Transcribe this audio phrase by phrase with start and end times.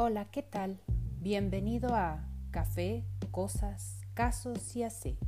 [0.00, 0.78] Hola, ¿qué tal?
[1.18, 5.18] Bienvenido a Café, Cosas, Casos y así.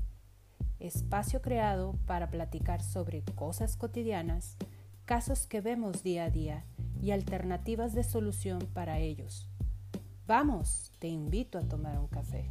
[0.79, 4.57] Espacio creado para platicar sobre cosas cotidianas,
[5.07, 6.65] casos que vemos día a día
[7.03, 9.49] y alternativas de solución para ellos.
[10.29, 12.49] Vamos, te invito a tomar un café.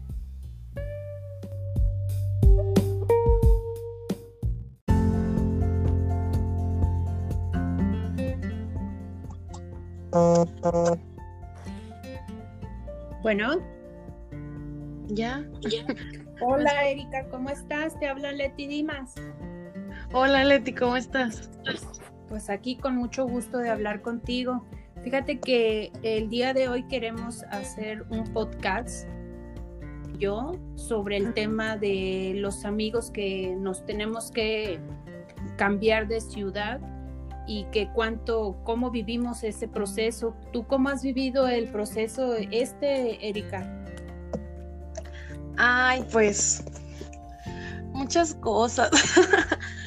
[13.30, 13.62] Bueno,
[15.10, 15.46] ¿Ya?
[16.42, 17.96] hola Erika, ¿cómo estás?
[18.00, 19.14] Te habla Leti Dimas.
[20.14, 21.52] Hola Leti, ¿cómo estás?
[22.28, 24.66] Pues aquí con mucho gusto de hablar contigo.
[25.04, 29.08] Fíjate que el día de hoy queremos hacer un podcast
[30.18, 34.80] yo sobre el tema de los amigos que nos tenemos que
[35.56, 36.82] cambiar de ciudad
[37.48, 40.36] y que cuánto, cómo vivimos ese proceso.
[40.54, 43.68] ¿Tú cómo has vivido el proceso este, Erika?
[45.58, 46.64] Ay, pues
[47.94, 48.90] muchas cosas.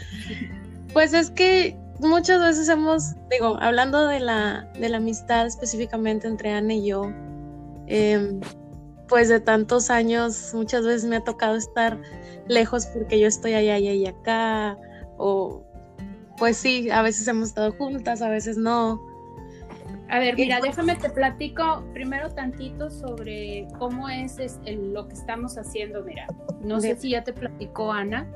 [0.93, 6.53] pues es que muchas veces hemos, digo, hablando de la, de la amistad específicamente entre
[6.53, 7.11] Ana y yo,
[7.87, 8.41] em,
[9.09, 11.99] pues de tantos años, muchas veces me ha tocado estar
[12.49, 14.77] lejos porque yo estoy allá, allá y acá,
[15.19, 15.65] o
[16.39, 19.01] pues sí, a veces hemos estado juntas, a veces no.
[20.09, 26.05] A ver, mira, déjame te platico primero tantito sobre cómo es, lo que estamos haciendo.
[26.05, 26.27] Mira,
[26.63, 28.29] no sé si ya te platicó Ana.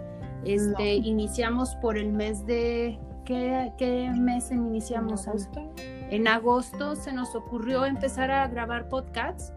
[0.45, 5.27] Este, iniciamos por el mes de ¿qué, qué mes iniciamos?
[5.27, 5.73] ¿En agosto?
[6.11, 9.53] En agosto se nos ocurrió empezar a grabar podcasts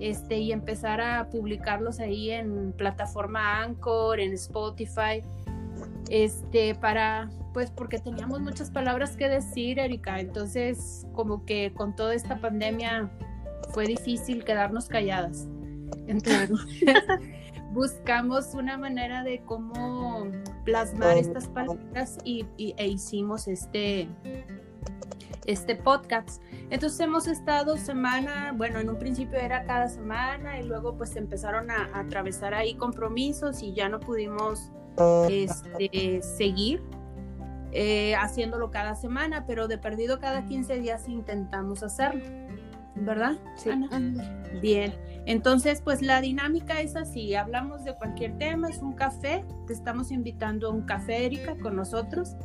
[0.00, 5.22] este, y empezar a publicarlos ahí en plataforma Anchor, en Spotify,
[6.10, 12.14] este, para, pues porque teníamos muchas palabras que decir, Erika, entonces como que con toda
[12.14, 13.10] esta pandemia
[13.72, 15.48] fue difícil quedarnos calladas.
[16.06, 16.50] Entonces
[17.72, 20.26] buscamos una manera de cómo
[20.64, 24.08] plasmar estas palabras y, e hicimos este,
[25.46, 26.42] este podcast.
[26.70, 31.70] Entonces hemos estado semana, bueno, en un principio era cada semana y luego pues empezaron
[31.70, 34.70] a, a atravesar ahí compromisos y ya no pudimos
[35.28, 36.82] este, seguir
[37.72, 42.24] eh, haciéndolo cada semana, pero de perdido cada 15 días intentamos hacerlo,
[42.94, 43.36] ¿verdad?
[43.56, 43.70] Sí.
[44.60, 44.94] Bien,
[45.26, 50.12] entonces pues la dinámica es así, hablamos de cualquier tema, es un café, te estamos
[50.12, 52.36] invitando a un café, Erika, con nosotros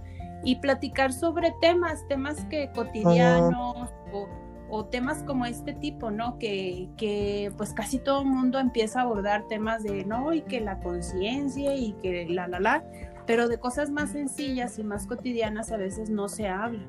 [0.44, 4.28] y platicar sobre temas, temas que cotidianos o,
[4.70, 6.38] o, temas como este tipo, ¿no?
[6.40, 10.62] Que, que pues casi todo el mundo empieza a abordar temas de, no, y que
[10.62, 12.84] la conciencia y que la, la, la,
[13.26, 16.86] pero de cosas más sencillas y más cotidianas a veces no se habla.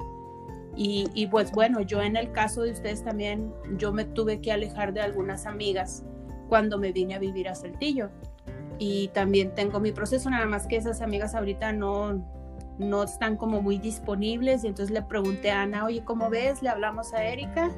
[0.76, 4.52] Y, y, pues bueno, yo en el caso de ustedes también, yo me tuve que
[4.52, 6.04] alejar de algunas amigas
[6.48, 8.10] cuando me vine a vivir a Saltillo.
[8.78, 12.24] Y también tengo mi proceso, nada más que esas amigas ahorita no,
[12.80, 14.64] no están como muy disponibles.
[14.64, 16.62] Y entonces le pregunté a Ana, oye, ¿cómo ves?
[16.62, 17.70] Le hablamos a Erika.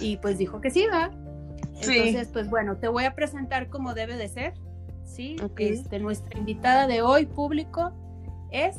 [0.00, 1.10] Y pues dijo que sí, va.
[1.80, 1.96] Sí.
[1.98, 4.54] Entonces, pues bueno, te voy a presentar como debe de ser.
[5.08, 5.36] ¿sí?
[5.42, 5.70] Okay.
[5.70, 7.92] Este, nuestra invitada de hoy, público,
[8.50, 8.76] es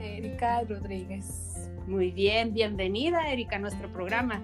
[0.00, 1.70] Erika Rodríguez.
[1.86, 4.42] Muy bien, bienvenida Erika a nuestro programa.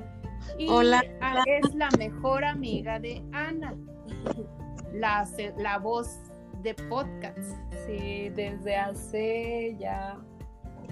[0.58, 1.02] Y Hola.
[1.46, 3.74] Es la mejor amiga de Ana,
[4.92, 5.26] la,
[5.58, 6.20] la voz
[6.64, 7.38] de podcast.
[7.86, 10.18] Sí, desde hace ya...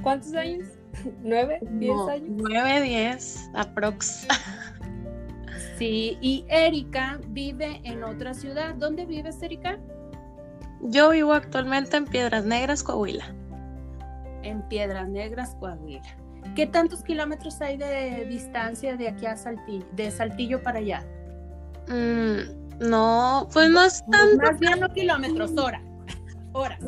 [0.02, 0.68] ¿Cuántos años?
[1.22, 1.58] ¿Nueve?
[1.62, 2.28] ¿Diez No, años?
[2.30, 4.26] Nueve, diez, aprox.
[5.78, 8.74] Sí, y Erika vive en otra ciudad.
[8.74, 9.78] ¿Dónde vives, Erika?
[10.82, 13.34] Yo vivo actualmente en Piedras Negras, Coahuila.
[14.42, 16.02] En Piedras Negras, Coahuila.
[16.54, 21.04] ¿Qué tantos kilómetros hay de distancia de aquí a Saltillo, de Saltillo para allá?
[21.88, 24.36] Mm, no, pues no es tanto.
[24.42, 25.82] Más bien no kilómetros, horas.
[26.52, 26.80] Horas.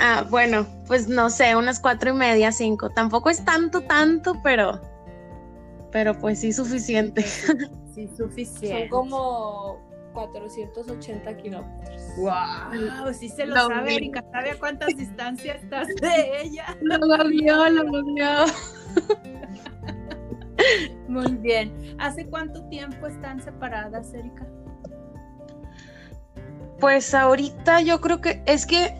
[0.00, 2.90] Ah, bueno, pues no sé, unas cuatro y media, cinco.
[2.90, 4.80] Tampoco es tanto, tanto, pero,
[5.92, 7.22] pero pues sí suficiente.
[7.94, 8.90] Sí, suficiente.
[8.90, 9.78] Son como
[10.12, 12.02] 480 kilómetros.
[12.18, 13.96] Wow, sí se lo Lo sabe.
[13.96, 14.24] Erika.
[14.32, 16.76] ¿Sabe a cuántas distancias estás de ella?
[16.82, 18.44] Lo goleó, lo goleó.
[21.08, 21.96] Muy bien.
[21.98, 24.46] ¿Hace cuánto tiempo están separadas, Erika?
[26.80, 28.94] Pues ahorita yo creo que es que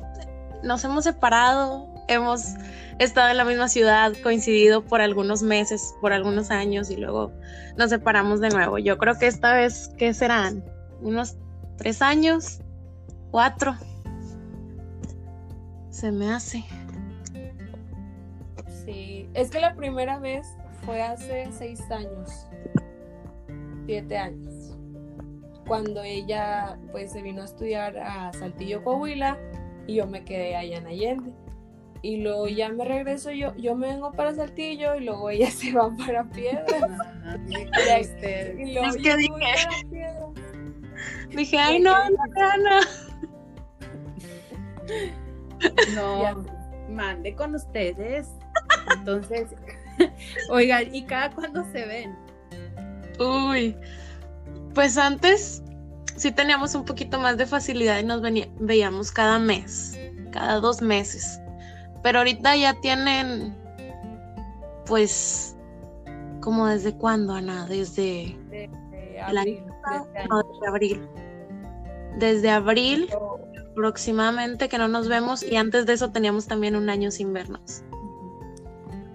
[0.63, 2.55] nos hemos separado, hemos
[2.99, 7.33] estado en la misma ciudad, coincidido por algunos meses, por algunos años y luego
[7.77, 8.79] nos separamos de nuevo.
[8.79, 10.65] Yo creo que esta vez, ¿qué serán?
[11.01, 11.37] Unos
[11.77, 12.61] tres años,
[13.31, 13.77] cuatro.
[15.91, 16.65] Se me hace.
[18.85, 20.47] Sí, es que la primera vez
[20.85, 22.31] fue hace seis años.
[23.87, 24.46] siete años.
[25.67, 29.39] Cuando ella pues se vino a estudiar a Saltillo, Coahuila,
[29.87, 31.33] y yo me quedé allá en Allende.
[32.03, 35.73] Y luego ya me regreso yo, yo me vengo para Saltillo y luego ella se
[35.73, 36.83] va para Piedras.
[38.59, 39.35] y luego Es que dije-
[39.91, 40.31] Piedras.
[41.31, 42.81] Dije, ay, no, no, Ana.
[45.95, 46.37] No, Ya.
[46.89, 48.29] mande con ustedes.
[48.97, 49.49] Entonces,
[50.51, 52.17] oigan, ¿y cada cuándo se ven?
[53.19, 53.77] Uy,
[54.77, 55.63] pues antes
[56.17, 59.99] sí teníamos un poquito más de facilidad y nos venía- veíamos cada mes,
[60.31, 61.41] cada dos meses.
[62.05, 63.57] Pero ahorita ya tienen,
[64.87, 65.57] pues,
[66.41, 70.49] como desde cuándo, Ana, desde, De, de El abril este no, año.
[70.53, 71.09] desde abril.
[72.19, 73.41] Desde abril Pero-
[73.73, 77.83] aproximadamente que no nos vemos y antes de eso teníamos también un año sin vernos.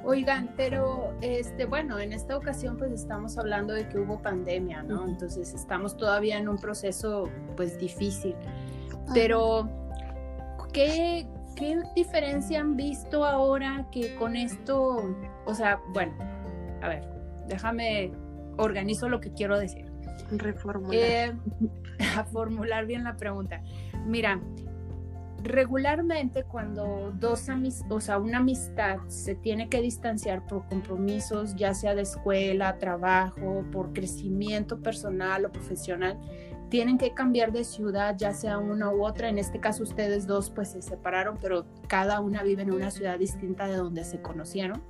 [0.03, 5.07] Oigan, pero este, bueno, en esta ocasión pues estamos hablando de que hubo pandemia, ¿no?
[5.07, 8.35] Entonces estamos todavía en un proceso pues difícil.
[9.13, 9.69] Pero,
[10.73, 15.15] ¿qué, ¿qué diferencia han visto ahora que con esto,
[15.45, 16.13] o sea, bueno,
[16.81, 17.07] a ver,
[17.47, 18.11] déjame,
[18.57, 19.85] organizo lo que quiero decir.
[20.31, 20.95] Reformular.
[20.95, 21.33] Eh,
[22.17, 23.61] a formular bien la pregunta.
[24.05, 24.41] Mira,
[25.43, 31.73] regularmente cuando dos amis o sea, una amistad se tiene que distanciar por compromisos, ya
[31.73, 36.19] sea de escuela, trabajo, por crecimiento personal o profesional,
[36.69, 39.29] tienen que cambiar de ciudad, ya sea una u otra.
[39.29, 43.19] En este caso ustedes dos pues se separaron, pero cada una vive en una ciudad
[43.19, 44.81] distinta de donde se conocieron.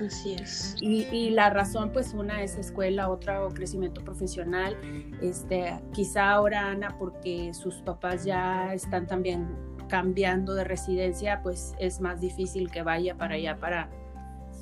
[0.00, 0.76] Así es.
[0.80, 4.76] Y, y la razón, pues una es escuela, otra o crecimiento profesional.
[5.20, 9.48] Este, quizá ahora Ana, porque sus papás ya están también
[9.92, 13.90] cambiando de residencia, pues es más difícil que vaya para allá, para,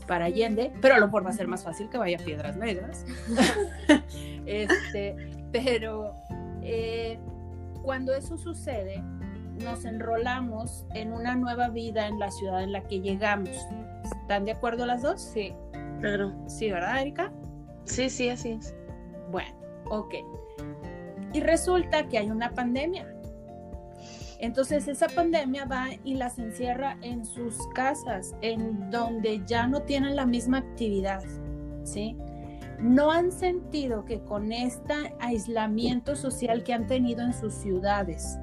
[0.08, 2.56] para Allende, pero a lo mejor va a ser más fácil que vaya a Piedras
[2.56, 3.06] Negras.
[4.46, 5.14] este,
[5.52, 6.16] pero
[6.62, 7.20] eh,
[7.80, 9.04] cuando eso sucede,
[9.62, 13.50] nos enrolamos en una nueva vida en la ciudad en la que llegamos.
[14.22, 15.20] ¿Están de acuerdo las dos?
[15.20, 15.54] Sí,
[16.00, 16.32] Claro.
[16.48, 17.30] Sí, ¿verdad, Erika?
[17.84, 18.74] Sí, sí, así es.
[19.30, 19.54] Bueno,
[19.90, 20.14] ok.
[21.32, 23.06] Y resulta que hay una pandemia.
[24.40, 30.16] Entonces esa pandemia va y las encierra en sus casas, en donde ya no tienen
[30.16, 31.22] la misma actividad,
[31.84, 32.16] ¿sí?
[32.78, 38.38] No han sentido que con este aislamiento social que han tenido en sus ciudades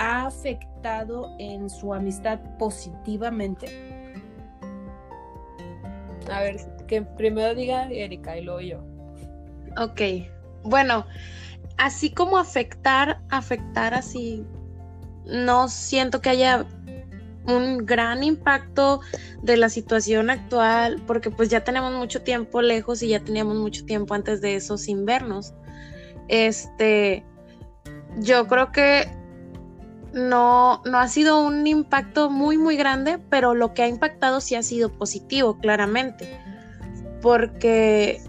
[0.00, 3.66] ha afectado en su amistad positivamente.
[6.28, 6.56] a ver,
[6.88, 8.78] que primero diga Erika y luego yo.
[9.78, 10.00] Ok,
[10.64, 11.06] bueno,
[11.78, 14.44] así como afectar, afectar así,
[15.26, 16.66] no siento que haya
[17.46, 19.00] un gran impacto
[19.42, 23.84] de la situación actual, porque pues ya tenemos mucho tiempo lejos y ya teníamos mucho
[23.84, 25.52] tiempo antes de eso sin vernos.
[26.28, 27.24] Este,
[28.20, 29.08] yo creo que
[30.12, 34.54] no, no ha sido un impacto muy, muy grande, pero lo que ha impactado sí
[34.54, 36.38] ha sido positivo, claramente.
[37.20, 38.20] Porque,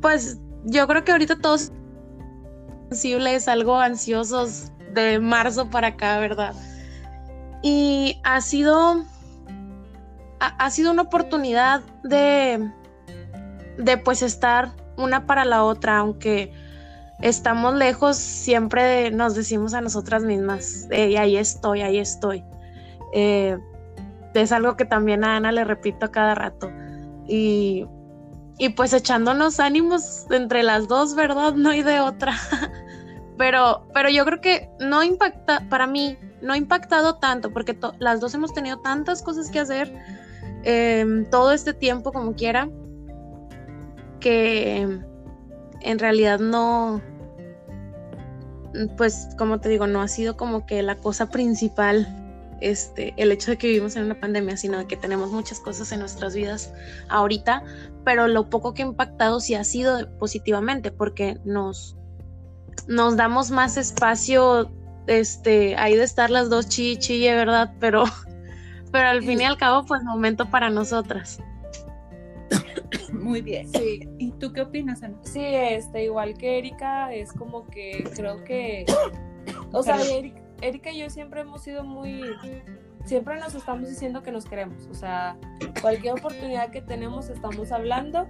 [0.00, 1.72] pues, yo creo que ahorita todos
[2.90, 6.54] sensibles, algo ansiosos de marzo para acá, ¿verdad?
[7.62, 9.04] Y ha sido,
[10.40, 12.70] ha, sido una oportunidad de,
[13.78, 16.52] de pues estar una para la otra, aunque
[17.20, 22.44] estamos lejos, siempre nos decimos a nosotras mismas, "Ey, ahí estoy, ahí estoy.
[23.12, 23.56] Eh,
[24.34, 26.70] es algo que también a Ana le repito cada rato.
[27.26, 27.86] Y,
[28.58, 31.54] y pues echándonos ánimos entre las dos, ¿verdad?
[31.56, 32.34] No hay de otra.
[33.36, 38.20] Pero, pero yo creo que no impacta, para mí, no ha impactado tanto, porque las
[38.20, 39.92] dos hemos tenido tantas cosas que hacer
[40.64, 42.68] eh, todo este tiempo como quiera,
[44.20, 45.00] que
[45.80, 47.00] en realidad no,
[48.96, 52.22] pues como te digo, no ha sido como que la cosa principal
[52.60, 55.92] este, el hecho de que vivimos en una pandemia, sino de que tenemos muchas cosas
[55.92, 56.72] en nuestras vidas
[57.08, 57.62] ahorita,
[58.04, 61.95] pero lo poco que ha impactado sí ha sido positivamente, porque nos,
[62.88, 64.70] nos damos más espacio,
[65.06, 67.74] este, ahí de estar las dos chi chille, ¿verdad?
[67.80, 68.04] Pero,
[68.92, 71.40] pero al fin y al cabo, pues momento para nosotras.
[73.12, 73.68] Muy bien.
[73.72, 75.16] Sí, ¿Y tú qué opinas, Ana?
[75.22, 78.86] sí, este, igual que Erika, es como que creo que,
[79.72, 79.98] o sea,
[80.60, 82.22] Erika y yo siempre hemos sido muy,
[83.04, 85.36] siempre nos estamos diciendo que nos queremos, o sea,
[85.80, 88.28] cualquier oportunidad que tenemos estamos hablando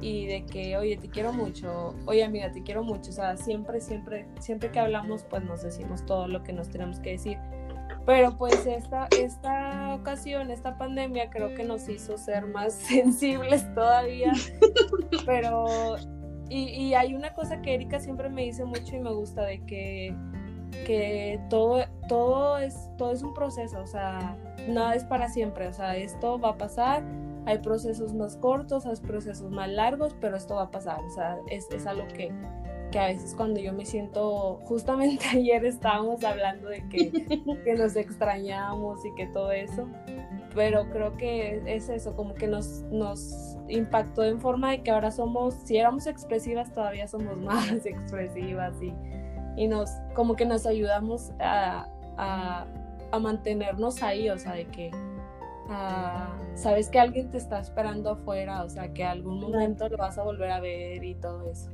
[0.00, 3.80] y de que, oye, te quiero mucho, oye, amiga, te quiero mucho, o sea, siempre,
[3.80, 7.38] siempre, siempre que hablamos, pues nos decimos todo lo que nos tenemos que decir.
[8.04, 14.32] Pero pues esta, esta ocasión, esta pandemia creo que nos hizo ser más sensibles todavía.
[15.24, 15.96] Pero
[16.48, 19.64] Y, y hay una cosa que Erika siempre me dice mucho y me gusta de
[19.66, 20.14] que
[20.84, 24.36] que todo, todo, es, todo es un proceso, o sea,
[24.68, 27.02] nada es para siempre, o sea, esto va a pasar,
[27.46, 31.38] hay procesos más cortos, hay procesos más largos, pero esto va a pasar, o sea,
[31.50, 32.32] es, es algo que,
[32.90, 37.10] que a veces cuando yo me siento, justamente ayer estábamos hablando de que,
[37.64, 39.88] que nos extrañamos y que todo eso,
[40.54, 45.10] pero creo que es eso, como que nos, nos impactó en forma de que ahora
[45.10, 48.92] somos, si éramos expresivas, todavía somos más expresivas y
[49.56, 51.88] y nos, como que nos ayudamos a,
[52.18, 52.66] a,
[53.10, 54.90] a mantenernos ahí, o sea, de que
[56.54, 60.22] sabes que alguien te está esperando afuera, o sea, que algún momento lo vas a
[60.22, 61.70] volver a ver y todo eso.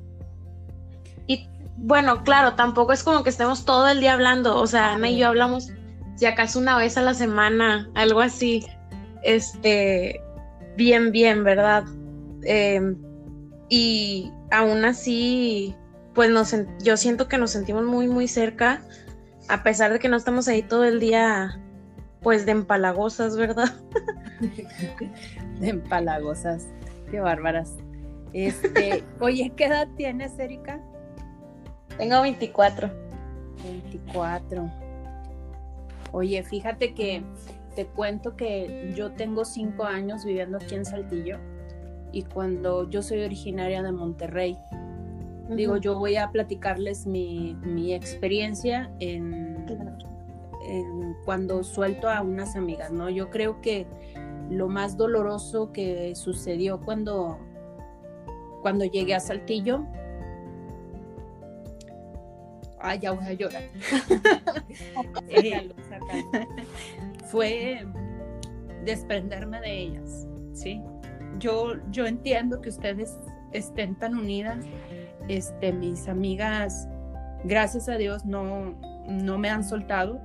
[1.27, 5.11] Y bueno, claro, tampoco es como que estemos todo el día hablando, o sea, Ana
[5.11, 5.73] y yo hablamos
[6.17, 8.67] si acaso una vez a la semana, algo así,
[9.23, 10.21] este,
[10.77, 11.85] bien, bien, ¿verdad?
[12.45, 12.97] Em,
[13.69, 15.75] y aún así,
[16.15, 18.83] pues nos, yo siento que nos sentimos muy, muy cerca,
[19.49, 21.59] a pesar de que no estamos ahí todo el día,
[22.23, 23.75] pues de empalagosas, ¿verdad?
[25.61, 26.69] de empalagosas,
[27.11, 27.77] qué bárbaras.
[28.33, 30.81] Este, oye, ¿qué edad tienes, Erika?
[31.99, 32.91] Tengo 24.
[33.65, 34.71] 24.
[36.13, 37.23] Oye, fíjate que
[37.75, 41.39] te cuento que yo tengo cinco años viviendo aquí en Saltillo
[42.13, 44.59] y cuando yo soy originaria de Monterrey,
[45.57, 47.57] Digo, yo voy a platicarles mi,
[47.93, 49.67] experiencia en,
[51.25, 53.11] cuando suelto a unas amigas, ¿no?
[53.11, 53.87] Yo creo que
[54.51, 57.39] lo más doloroso que sucedió cuando,
[58.61, 59.85] cuando llegué a Saltillo,
[62.81, 63.63] ay, ya voy a llorar.
[65.29, 65.71] Eh,
[67.27, 67.87] fue
[68.85, 70.83] desprenderme de ellas, ¿sí?
[71.39, 73.19] Yo, yo entiendo que ustedes
[73.53, 74.65] estén tan unidas
[75.29, 76.89] este, mis amigas,
[77.45, 78.75] gracias a Dios, no,
[79.07, 80.21] no me han soltado,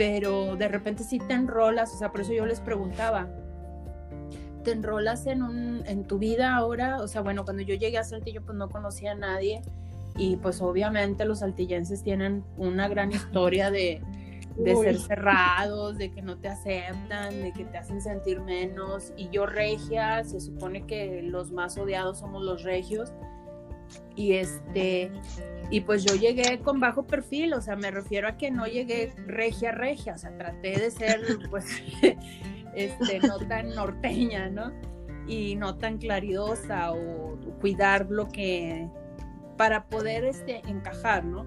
[0.00, 3.28] pero de repente sí te enrolas, o sea, por eso yo les preguntaba,
[4.64, 7.02] ¿te enrolas en, un, en tu vida ahora?
[7.02, 9.60] O sea, bueno, cuando yo llegué a Saltillo, pues no conocía a nadie
[10.16, 14.02] y pues obviamente los saltillenses tienen una gran historia de,
[14.56, 19.12] de ser cerrados, de que no te aceptan, de que te hacen sentir menos.
[19.18, 23.12] Y yo regia, se supone que los más odiados somos los regios.
[24.16, 25.12] Y este,
[25.70, 29.12] y pues yo llegué con bajo perfil, o sea, me refiero a que no llegué
[29.26, 31.66] regia regia, o sea, traté de ser pues
[32.74, 34.72] este no tan norteña, ¿no?
[35.28, 38.88] Y no tan claridosa o cuidar lo que
[39.56, 41.46] para poder este encajar, ¿no?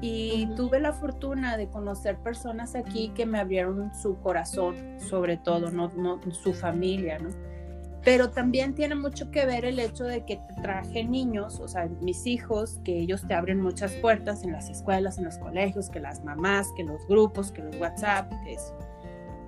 [0.00, 5.70] Y tuve la fortuna de conocer personas aquí que me abrieron su corazón, sobre todo,
[5.70, 7.28] no, no su familia, ¿no?
[8.04, 12.26] Pero también tiene mucho que ver el hecho de que traje niños, o sea, mis
[12.26, 16.22] hijos, que ellos te abren muchas puertas en las escuelas, en los colegios, que las
[16.22, 18.76] mamás, que los grupos, que los WhatsApp, que eso.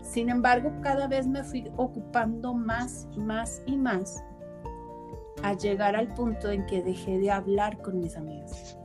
[0.00, 4.22] Sin embargo, cada vez me fui ocupando más, más y más
[5.42, 8.78] a llegar al punto en que dejé de hablar con mis amigas.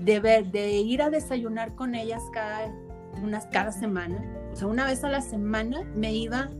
[0.00, 2.74] De, ver, de ir a desayunar con ellas cada,
[3.22, 4.18] unas, cada semana.
[4.52, 6.50] O sea, una vez a la semana me iba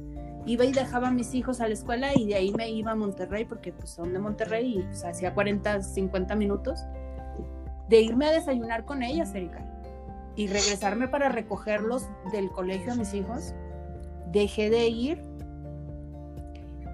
[0.47, 2.95] iba y dejaba a mis hijos a la escuela y de ahí me iba a
[2.95, 6.81] Monterrey porque pues son de Monterrey y pues, hacía 40, 50 minutos
[7.89, 9.65] de irme a desayunar con ellas, Erika,
[10.37, 13.55] y regresarme para recogerlos del colegio a mis hijos.
[14.33, 15.23] Dejé de ir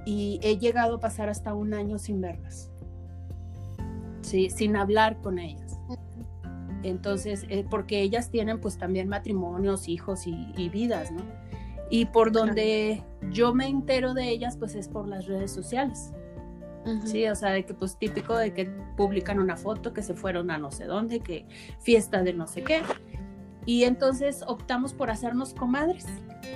[0.05, 2.71] y he llegado a pasar hasta un año sin verlas,
[4.23, 5.79] sí, sin hablar con ellas.
[6.83, 11.23] Entonces, eh, porque ellas tienen pues también matrimonios, hijos y, y vidas, ¿no?
[11.91, 16.13] Y por donde yo me entero de ellas, pues es por las redes sociales.
[17.05, 18.65] Sí, o sea, de que pues típico de que
[18.97, 21.47] publican una foto que se fueron a no sé dónde, que
[21.79, 22.83] fiesta de no sé qué.
[23.67, 26.07] Y entonces optamos por hacernos comadres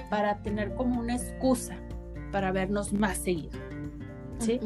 [0.08, 1.76] para tener como una excusa
[2.32, 3.58] para vernos más seguido.
[4.38, 4.60] ¿sí?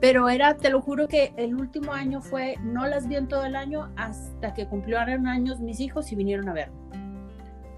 [0.00, 3.44] Pero era, te lo juro que el último año fue, no las vi en todo
[3.44, 6.76] el año hasta que cumplieron años mis hijos y vinieron a verme.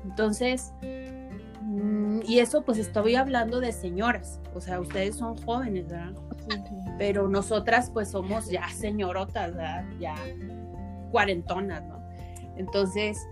[0.05, 0.75] Entonces,
[2.27, 6.13] y eso pues estoy hablando de señoras, o sea, ustedes son jóvenes, ¿verdad?
[6.99, 9.85] Pero nosotras pues somos ya señorotas, ¿verdad?
[9.99, 10.15] Ya
[11.11, 12.01] cuarentonas, ¿no?
[12.57, 13.27] Entonces,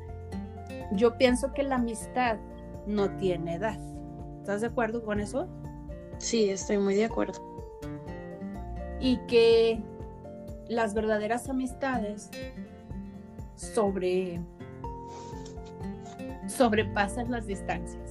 [0.93, 2.39] yo pienso que la amistad
[2.87, 3.79] no tiene edad.
[4.41, 5.49] ¿Estás de acuerdo con eso?
[6.19, 7.41] Sí, estoy muy de acuerdo.
[9.01, 9.83] Y que
[10.69, 12.31] las verdaderas amistades
[13.57, 14.41] sobre
[16.47, 18.08] sobrepasan las distancias.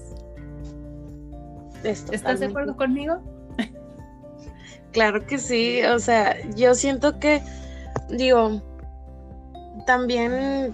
[1.83, 3.21] ¿Estás de acuerdo conmigo?
[4.91, 5.83] claro que sí.
[5.83, 7.41] O sea, yo siento que,
[8.09, 8.61] digo,
[9.85, 10.73] también,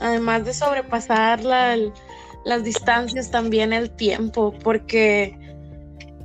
[0.00, 5.38] además de sobrepasar las distancias, también el tiempo, porque,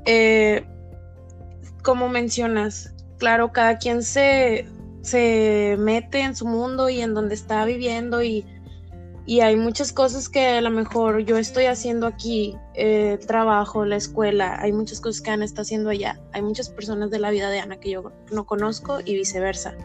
[0.05, 0.65] eh,
[1.83, 4.67] como mencionas, claro, cada quien se,
[5.01, 8.45] se mete en su mundo y en donde está viviendo y,
[9.29, 13.95] y hay muchas cosas que a lo mejor yo estoy haciendo aquí, eh, trabajo, la
[13.95, 17.51] escuela, hay muchas cosas que Ana está haciendo allá, hay muchas personas de la vida
[17.51, 19.77] de Ana que yo no conozco y viceversa.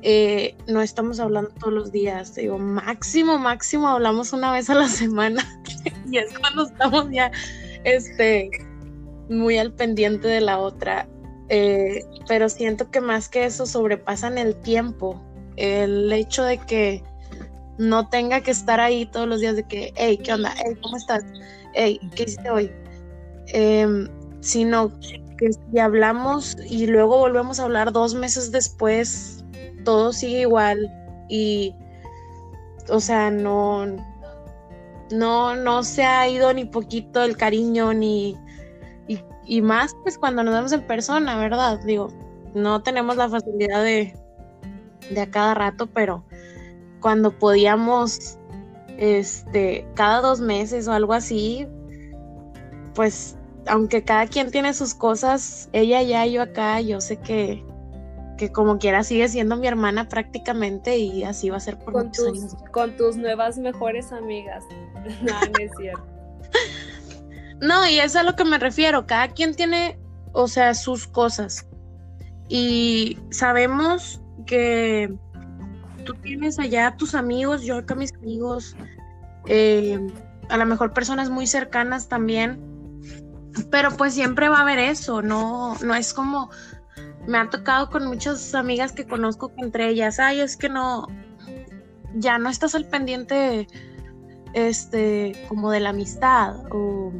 [0.00, 4.88] Eh, no estamos hablando todos los días, digo, máximo, máximo hablamos una vez a la
[4.88, 5.44] semana
[6.10, 7.30] y es cuando estamos ya
[7.84, 8.50] este,
[9.28, 11.06] muy al pendiente de la otra.
[11.50, 15.22] Eh, pero siento que más que eso sobrepasan el tiempo,
[15.56, 17.04] el hecho de que
[17.78, 20.54] no tenga que estar ahí todos los días de que, hey, ¿qué onda?
[20.56, 21.24] Hey, ¿cómo estás?
[21.74, 22.72] Hey, ¿qué hiciste hoy?
[23.48, 24.08] Em,
[24.40, 24.92] sino
[25.38, 29.44] que si hablamos y luego volvemos a hablar dos meses después,
[29.84, 30.90] todo sigue igual
[31.28, 31.74] y,
[32.88, 33.86] o sea, no,
[35.10, 38.36] no, no se ha ido ni poquito el cariño ni,
[39.46, 41.78] y, más pues cuando nos vemos en persona, ¿verdad?
[41.84, 42.08] Digo,
[42.54, 44.14] no tenemos la facilidad de,
[45.10, 46.24] de a cada rato, pero
[47.04, 48.38] cuando podíamos,
[48.96, 51.68] este, cada dos meses o algo así,
[52.94, 57.62] pues aunque cada quien tiene sus cosas, ella allá, yo acá, yo sé que,
[58.38, 62.10] que como quiera sigue siendo mi hermana prácticamente y así va a ser por con
[62.10, 64.64] tus, Con tus nuevas mejores amigas.
[65.20, 66.06] no, no es cierto.
[67.60, 69.06] no, y es a lo que me refiero.
[69.06, 69.98] Cada quien tiene,
[70.32, 71.66] o sea, sus cosas.
[72.48, 75.14] Y sabemos que
[76.04, 78.76] tú tienes allá tus amigos, yo acá mis amigos,
[79.46, 79.98] eh,
[80.48, 82.60] a lo mejor personas muy cercanas también.
[83.70, 86.50] Pero pues siempre va a haber eso, no, no es como,
[87.26, 91.06] me ha tocado con muchas amigas que conozco que entre ellas, ay, es que no,
[92.14, 93.68] ya no estás al pendiente,
[94.54, 97.12] este, como de la amistad o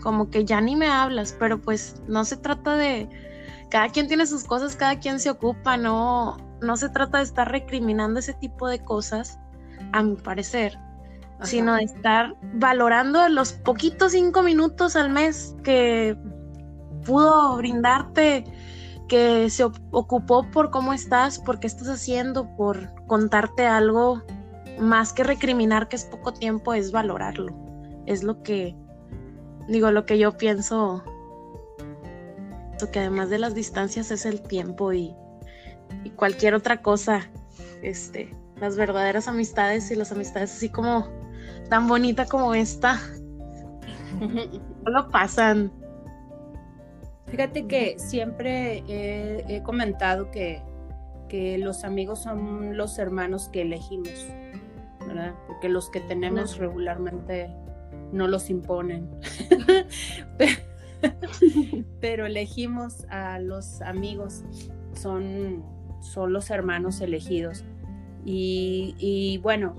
[0.00, 3.08] como que ya ni me hablas, pero pues no se trata de,
[3.70, 7.50] cada quien tiene sus cosas, cada quien se ocupa, no, no se trata de estar
[7.50, 9.38] recriminando ese tipo de cosas,
[9.92, 10.78] a mi parecer,
[11.42, 16.16] sino de estar valorando los poquitos cinco minutos al mes que
[17.04, 18.44] pudo brindarte
[19.08, 24.22] que se ocupó por cómo estás, por qué estás haciendo, por contarte algo,
[24.78, 27.56] más que recriminar que es poco tiempo, es valorarlo.
[28.06, 28.76] Es lo que,
[29.66, 31.02] digo, lo que yo pienso,
[32.80, 35.16] lo que además de las distancias es el tiempo y,
[36.04, 37.28] y cualquier otra cosa,
[37.82, 41.08] este, las verdaderas amistades y las amistades así como
[41.68, 43.00] tan bonita como esta,
[44.20, 45.72] no lo pasan.
[47.26, 50.62] Fíjate que siempre he, comentado que,
[51.58, 54.26] los amigos son los hermanos que elegimos,
[55.06, 55.34] ¿verdad?
[55.46, 57.54] Porque los que tenemos regularmente
[58.12, 59.10] no los imponen.
[62.00, 64.42] Pero elegimos a los amigos,
[64.94, 65.64] son,
[66.00, 67.64] son los hermanos elegidos.
[68.24, 69.74] Y, bueno,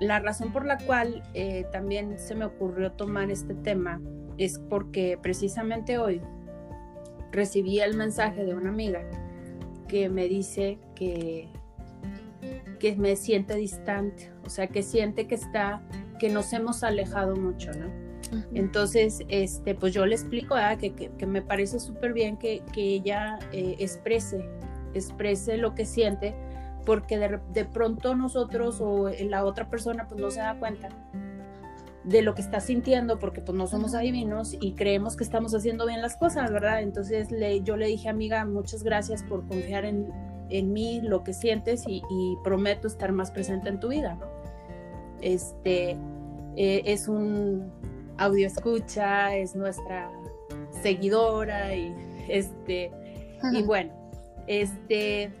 [0.00, 4.00] la razón por la cual eh, también se me ocurrió tomar este tema
[4.36, 6.20] es porque precisamente hoy
[7.32, 9.02] recibí el mensaje de una amiga
[9.88, 11.48] que me dice que,
[12.78, 15.80] que me siente distante, o sea, que siente que está,
[16.18, 18.06] que nos hemos alejado mucho, ¿no?
[18.52, 23.38] Entonces, este, pues yo le explico que, que, me parece súper bien que, que ella
[23.52, 24.48] eh, exprese,
[24.96, 26.34] exprese lo que siente,
[26.84, 30.88] porque de, de, pronto nosotros o la otra persona pues no se da cuenta
[32.06, 35.86] de lo que está sintiendo, porque pues no somos adivinos y creemos que estamos haciendo
[35.86, 36.80] bien las cosas, ¿verdad?
[36.82, 40.12] Entonces le, yo le dije, amiga, muchas gracias por confiar en,
[40.48, 42.02] en mí, lo que sientes y,
[42.44, 44.26] prometo estar más presente en tu vida, ¿no?
[45.20, 45.96] Este
[46.56, 47.72] eh, es un
[48.18, 50.10] audio escucha, es nuestra
[50.82, 51.92] seguidora y
[52.28, 52.92] este,
[53.52, 53.92] y bueno,
[54.46, 55.32] este,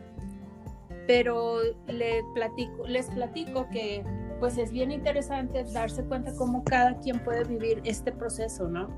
[1.06, 4.04] pero le platico, les platico que
[4.40, 8.88] pues es bien interesante darse cuenta cómo cada quien puede vivir este proceso, ¿no?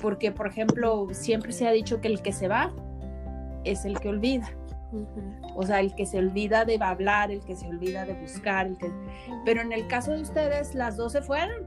[0.00, 2.72] Porque, por ejemplo, siempre se ha dicho que el que se va
[3.64, 4.48] es el que olvida.
[5.56, 8.78] O sea, el que se olvida de hablar, el que se olvida de buscar, el
[8.78, 8.90] que...
[9.44, 11.66] pero en el caso de ustedes, las dos se fueron.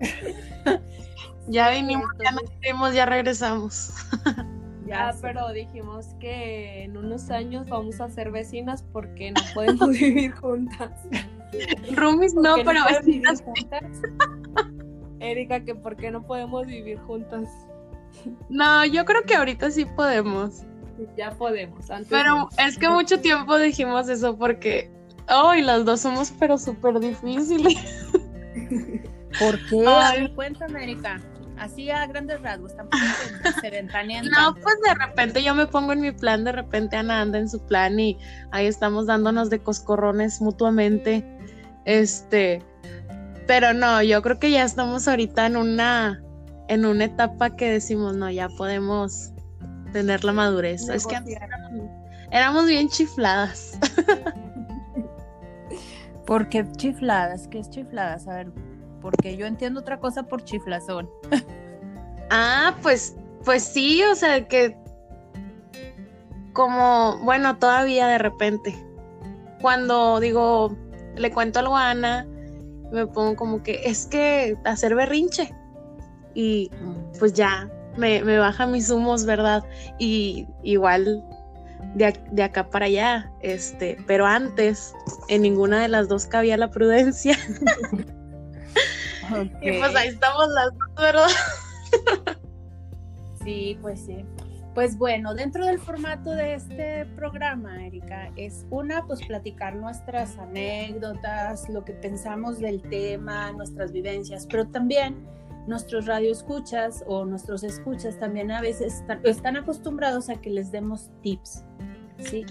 [1.46, 3.92] ya vinimos, ya nos fuimos, ya regresamos.
[4.86, 10.32] Ya, pero dijimos que en unos años vamos a ser vecinas porque no podemos vivir
[10.32, 10.90] juntas.
[11.94, 12.80] Rumis no, pero
[15.20, 17.48] Erika, que por qué no podemos vivir juntas.
[18.48, 20.62] No, yo creo que ahorita sí podemos.
[21.16, 21.86] Ya podemos.
[22.08, 24.90] pero es que mucho tiempo dijimos eso porque
[25.28, 27.74] Ay, las dos somos pero súper difíciles.
[29.38, 30.32] ¿Por qué?
[30.34, 31.20] cuéntame, Erika.
[31.58, 33.02] Así a grandes rasgos, tampoco
[33.60, 34.26] se ventanean.
[34.26, 37.48] No, pues de repente yo me pongo en mi plan, de repente Ana anda en
[37.48, 38.18] su plan y
[38.52, 41.24] ahí estamos dándonos de coscorrones mutuamente.
[41.84, 42.62] Este,
[43.46, 46.22] pero no, yo creo que ya estamos ahorita en una
[46.68, 49.32] en una etapa que decimos, no, ya podemos
[49.92, 50.88] tener la madurez.
[50.88, 51.16] Es que
[52.30, 53.78] éramos bien chifladas.
[56.26, 57.46] ¿Por qué chifladas?
[57.48, 58.26] ¿Qué es chifladas?
[58.26, 58.52] A ver,
[59.06, 61.08] porque yo entiendo otra cosa por chiflazón.
[62.30, 63.14] ah, pues,
[63.44, 64.76] pues sí, o sea que
[66.52, 68.74] como, bueno, todavía de repente.
[69.60, 70.76] Cuando digo,
[71.14, 72.26] le cuento algo a Ana,
[72.90, 75.54] me pongo como que es que hacer berrinche.
[76.34, 77.18] Y mm.
[77.20, 79.62] pues ya me, me baja mis humos, ¿verdad?
[80.00, 81.22] Y igual
[81.94, 84.96] de, acá para allá, este, pero antes
[85.28, 87.38] en ninguna de las dos cabía la prudencia.
[89.62, 91.28] Y pues ahí estamos las dos, ¿verdad?
[93.44, 94.24] sí, pues sí.
[94.74, 101.68] Pues bueno, dentro del formato de este programa, Erika, es una, pues platicar nuestras anécdotas,
[101.70, 105.26] lo que pensamos del tema, nuestras vivencias, pero también
[105.66, 111.64] nuestros radioescuchas o nuestros escuchas también a veces están, acostumbrados a que les demos tips,
[112.18, 112.44] ¿sí?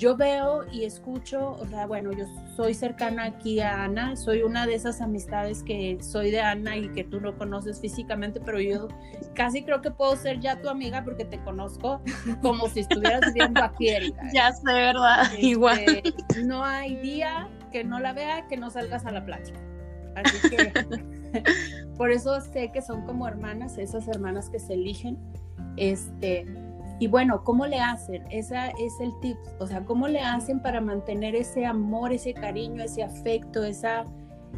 [0.00, 2.24] Yo veo y escucho, o sea, bueno, yo
[2.56, 6.88] soy cercana aquí a Ana, soy una de esas amistades que soy de Ana y
[6.88, 8.88] que tú no conoces físicamente, pero yo
[9.34, 12.00] casi creo que puedo ser ya tu amiga porque te conozco
[12.40, 14.22] como si estuvieras viviendo aquí, Erika.
[14.32, 15.24] Ya sé, ¿verdad?
[15.34, 16.02] Este, Igual.
[16.46, 19.60] No hay día que no la vea que no salgas a la plática.
[20.16, 20.72] Así que
[21.98, 25.18] Por eso sé que son como hermanas, esas hermanas que se eligen.
[25.76, 26.46] Este,
[27.00, 28.24] y bueno, ¿cómo le hacen?
[28.30, 29.36] Ese es el tip.
[29.58, 34.04] O sea, ¿cómo le hacen para mantener ese amor, ese cariño, ese afecto, esa,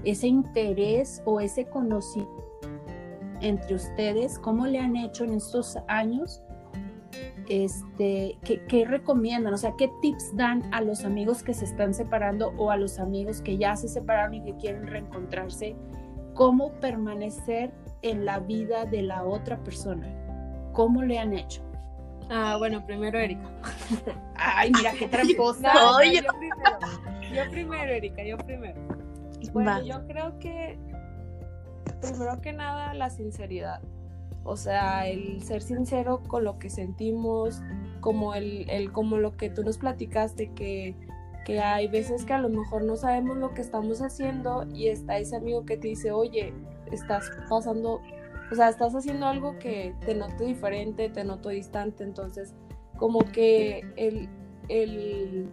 [0.04, 2.42] ese interés o ese conocimiento
[3.40, 4.38] entre ustedes?
[4.38, 6.42] ¿Cómo le han hecho en estos años?
[7.48, 9.54] Este, ¿qué, ¿qué, recomiendan?
[9.54, 12.98] O sea, ¿qué tips dan a los amigos que se están separando o a los
[12.98, 15.76] amigos que ya se separaron y que quieren reencontrarse?
[16.34, 20.08] cómo permanecer en la vida de la otra persona.
[20.72, 21.62] ¿Cómo le han hecho?
[22.34, 23.50] Ah, bueno, primero Erika.
[24.36, 25.72] Ay, mira qué tramposa.
[25.74, 26.32] yo, primero,
[27.34, 28.80] yo primero, Erika, yo primero.
[29.52, 30.78] Bueno, yo creo que
[32.00, 33.82] primero que nada la sinceridad.
[34.44, 37.60] O sea, el ser sincero con lo que sentimos,
[38.00, 40.96] como el, el como lo que tú nos platicaste que
[41.44, 45.18] que hay veces que a lo mejor no sabemos lo que estamos haciendo y está
[45.18, 46.54] ese amigo que te dice, oye,
[46.90, 48.00] estás pasando,
[48.52, 52.54] o sea, estás haciendo algo que te noto diferente, te noto distante, entonces
[52.98, 54.28] como que el...
[54.68, 55.48] el...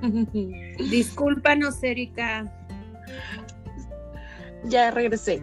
[0.90, 2.50] Discúlpanos, Erika.
[4.64, 5.42] Ya regresé.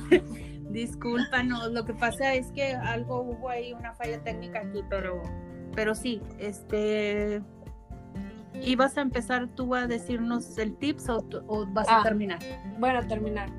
[0.70, 5.22] Discúlpanos, lo que pasa es que algo hubo ahí, una falla técnica aquí, pero,
[5.74, 7.42] pero sí, este,
[8.62, 12.38] ¿ibas a empezar tú a decirnos el tips o, vas a ah, terminar?
[12.78, 13.50] Bueno, terminar.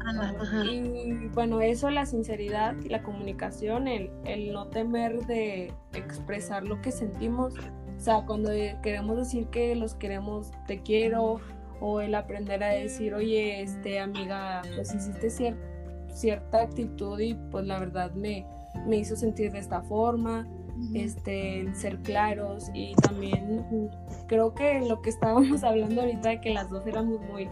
[0.69, 6.91] y bueno, eso, la sinceridad, la comunicación, el, el no temer de expresar lo que
[6.91, 7.53] sentimos.
[7.55, 11.41] O sea, cuando queremos decir que los queremos, te quiero,
[11.81, 15.29] o el aprender a decir, oye, este amiga, pues hiciste
[16.13, 18.45] cierta actitud y pues la verdad me,
[18.85, 20.47] me hizo sentir de esta forma,
[20.93, 23.89] este, ser claros y también
[24.27, 27.49] creo que lo que estábamos hablando ahorita de que las dos éramos muy,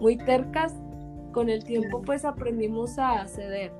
[0.00, 0.74] muy tercas,
[1.32, 3.72] con el tiempo pues aprendimos a ceder,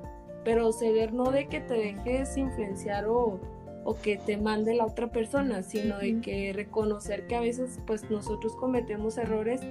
[0.43, 3.39] pero ceder no de que te dejes influenciar o,
[3.83, 8.09] o que te mande la otra persona, sino de que reconocer que a veces pues
[8.09, 9.61] nosotros cometemos errores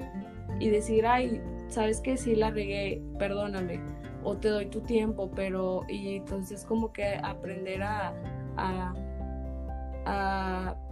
[0.59, 3.81] y decir, ay, sabes que sí la regué, perdóname
[4.25, 8.15] o te doy tu tiempo, pero y entonces como que aprender a,
[8.57, 8.95] a,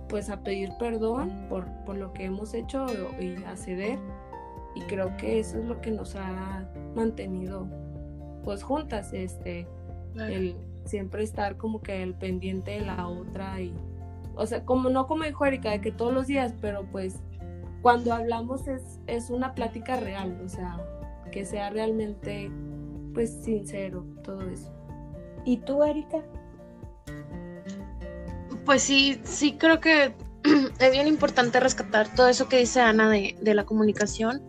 [0.08, 2.86] pues a pedir perdón por, por, lo que hemos hecho
[3.20, 3.98] y a ceder
[4.74, 7.66] y creo que eso es lo que nos ha mantenido
[8.44, 9.66] pues juntas este
[10.16, 13.74] el siempre estar como que el pendiente de la otra y
[14.34, 17.20] o sea como no como dijo Erika de que todos los días pero pues
[17.82, 20.80] cuando hablamos es, es una plática real o sea
[21.30, 22.50] que sea realmente
[23.18, 24.70] pues sincero, todo eso.
[25.44, 26.22] ¿Y tú, Erika?
[28.68, 30.14] Pues sí, sí creo que
[30.78, 34.42] es bien importante rescatar todo eso que dice Ana de, la comunicación.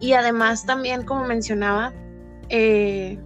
[0.00, 1.94] Y además también, como mencionaba,
[2.50, 3.18] eh,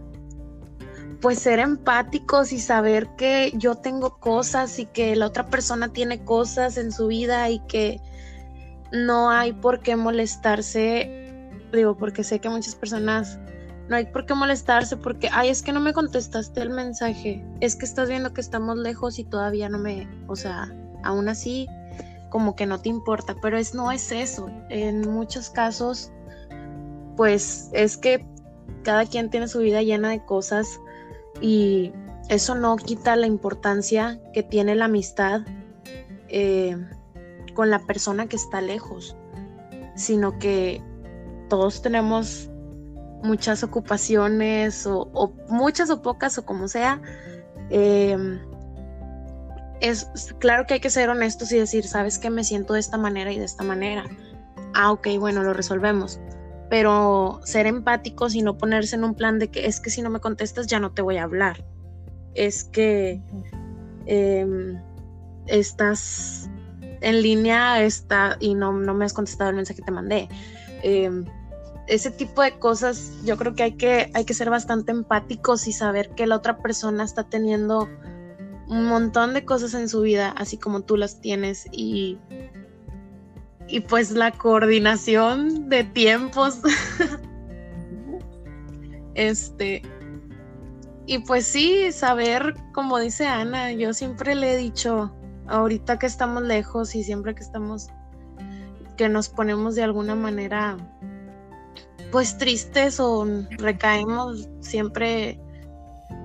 [1.21, 6.25] pues ser empáticos y saber que yo tengo cosas y que la otra persona tiene
[6.25, 8.01] cosas en su vida y que
[8.93, 13.41] no hay por qué molestarse, digo, porque sé que muchas personas
[13.89, 17.75] no hay por qué molestarse porque, ay, es que no me contestaste el mensaje, es
[17.77, 20.73] que estás viendo que estamos lejos y todavía no me, o sea,
[21.03, 21.67] aún así
[22.31, 24.51] como que no te importa, pero es no es eso.
[24.69, 26.13] En muchos casos
[27.19, 28.25] pues es que
[28.85, 30.81] cada quien tiene su vida llena de cosas
[31.41, 31.93] y
[32.29, 35.41] eso no quita la importancia que tiene la amistad
[36.29, 36.77] eh,
[37.55, 39.17] con la persona que está lejos,
[39.97, 40.81] sino que
[41.49, 42.51] todos tenemos
[43.23, 47.01] muchas ocupaciones o, muchas o pocas o como sea.
[47.71, 48.39] Em,
[49.81, 52.99] es claro que hay que ser honestos y decir, sabes que me siento de esta
[52.99, 54.05] manera y de esta manera.
[54.75, 56.21] Ah, ok, bueno, lo resolvemos.
[56.71, 60.11] Pero ser empáticos y no ponerse en un plan de que es que si no
[60.11, 61.65] me contestas ya no te voy a hablar.
[62.35, 63.21] Es que
[64.07, 64.81] em,
[65.47, 66.51] estás
[67.01, 70.29] en línea está, y no, no me has contestado el mensaje que te mandé.
[70.83, 71.25] Em,
[71.89, 75.73] ese tipo de cosas, yo creo que hay, que hay que ser bastante empáticos y
[75.73, 77.89] saber que la otra persona está teniendo
[78.69, 82.19] un montón de cosas en su vida, así como tú las tienes, y,
[83.67, 86.61] y pues la coordinación de tiempos.
[89.15, 89.83] este.
[91.07, 95.11] Y pues sí, saber, como dice Ana, yo siempre le he dicho,
[95.47, 97.89] ahorita que estamos lejos y siempre que estamos,
[98.99, 100.77] que nos ponemos de alguna manera
[102.11, 103.27] pues tristes o
[103.59, 105.39] recaemos, siempre,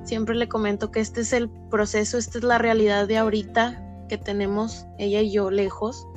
[0.05, 4.17] siempre le comento que este es el proceso, esta es la realidad de ahorita que
[4.17, 6.07] tenemos ella y yo lejos,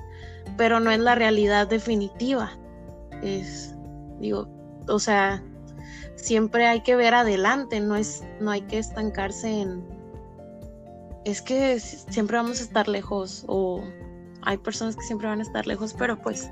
[0.56, 2.52] pero no es la realidad definitiva.
[3.22, 3.74] Es,
[4.20, 4.48] digo,
[4.88, 5.42] o sea,
[6.14, 9.84] siempre hay que ver adelante, no es, no hay que estancarse en,
[11.24, 13.82] es que siempre vamos a estar lejos o
[14.42, 16.50] hay personas que siempre van a estar lejos, pero pues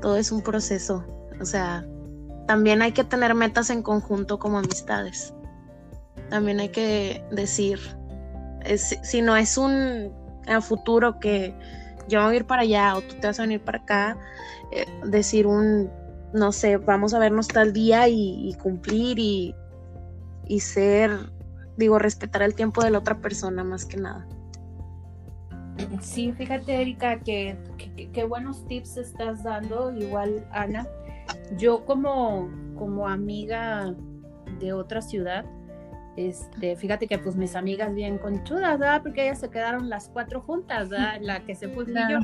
[0.00, 1.04] todo es un proceso,
[1.40, 1.84] o sea,
[2.48, 5.34] también hay que tener metas en conjunto como amistades.
[6.30, 7.78] También hay que decir,
[9.02, 10.10] si no es un
[10.62, 11.54] futuro que
[12.08, 14.16] yo voy a ir para allá o tú te vas a venir para acá,
[14.72, 15.90] eh, decir un,
[16.32, 19.54] no sé, vamos a vernos tal día y, cumplir y,
[20.46, 21.10] y ser,
[21.76, 24.26] digo, respetar el tiempo de la otra persona más que nada.
[26.00, 27.58] Sí, fíjate Erika, que,
[28.26, 30.86] buenos tips estás dando, igual Ana
[31.56, 33.94] yo como, como amiga
[34.60, 35.44] de otra ciudad,
[36.16, 39.02] este, fíjate que pues mis amigas bien conchudas, ¿verdad?
[39.02, 41.18] Porque ellas se quedaron las cuatro juntas, ¿verdad?
[41.20, 42.18] La que se fue yo.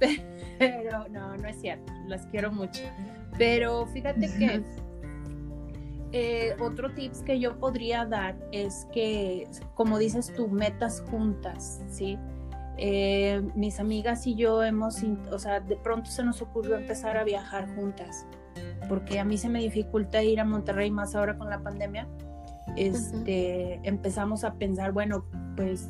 [0.58, 2.82] Pero no, no es cierto, las quiero mucho.
[3.38, 4.62] Pero fíjate que
[6.12, 12.18] eh, otro tips que yo podría dar es que, como dices tú, metas juntas, ¿sí?
[12.78, 17.24] Eh, mis amigas y yo hemos, o sea, de pronto se nos ocurrió empezar a
[17.24, 18.26] viajar juntas
[18.92, 22.06] porque a mí se me dificulta ir a Monterrey más ahora con la pandemia.
[22.76, 25.24] Este, empezamos a pensar, bueno,
[25.56, 25.88] pues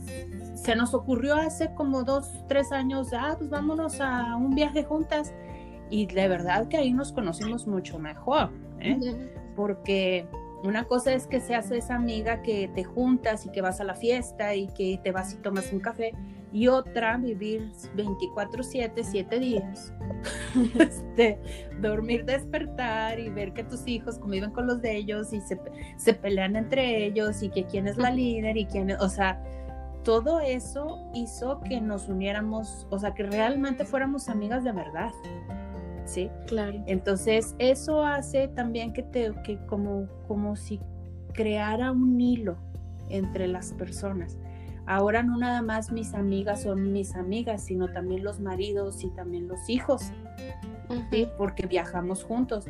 [0.54, 5.34] se nos ocurrió hace como dos, tres años, ah, pues vámonos a un viaje juntas.
[5.90, 9.00] Y de verdad que ahí nos conocimos mucho mejor, ¿eh?
[9.56, 10.28] porque
[10.62, 13.96] una cosa es que seas esa amiga que te juntas y que vas a la
[13.96, 16.12] fiesta y que te vas y tomas un café
[16.52, 19.92] y otra vivir 24/7, 7 días,
[20.78, 21.38] este,
[21.80, 25.58] dormir, despertar y ver que tus hijos conviven con los de ellos y se,
[25.96, 29.42] se pelean entre ellos y que quién es la líder y quién es, o sea,
[30.04, 35.12] todo eso hizo que nos uniéramos, o sea, que realmente fuéramos amigas de verdad.
[36.04, 36.28] ¿Sí?
[36.48, 36.82] Claro.
[36.86, 40.80] Entonces, eso hace también que te, que como, como si
[41.32, 42.56] creara un hilo
[43.08, 44.36] entre las personas.
[44.86, 49.46] Ahora no nada más mis amigas son mis amigas, sino también los maridos y también
[49.48, 50.12] los hijos,
[51.10, 51.28] ¿sí?
[51.38, 52.66] Porque viajamos juntos.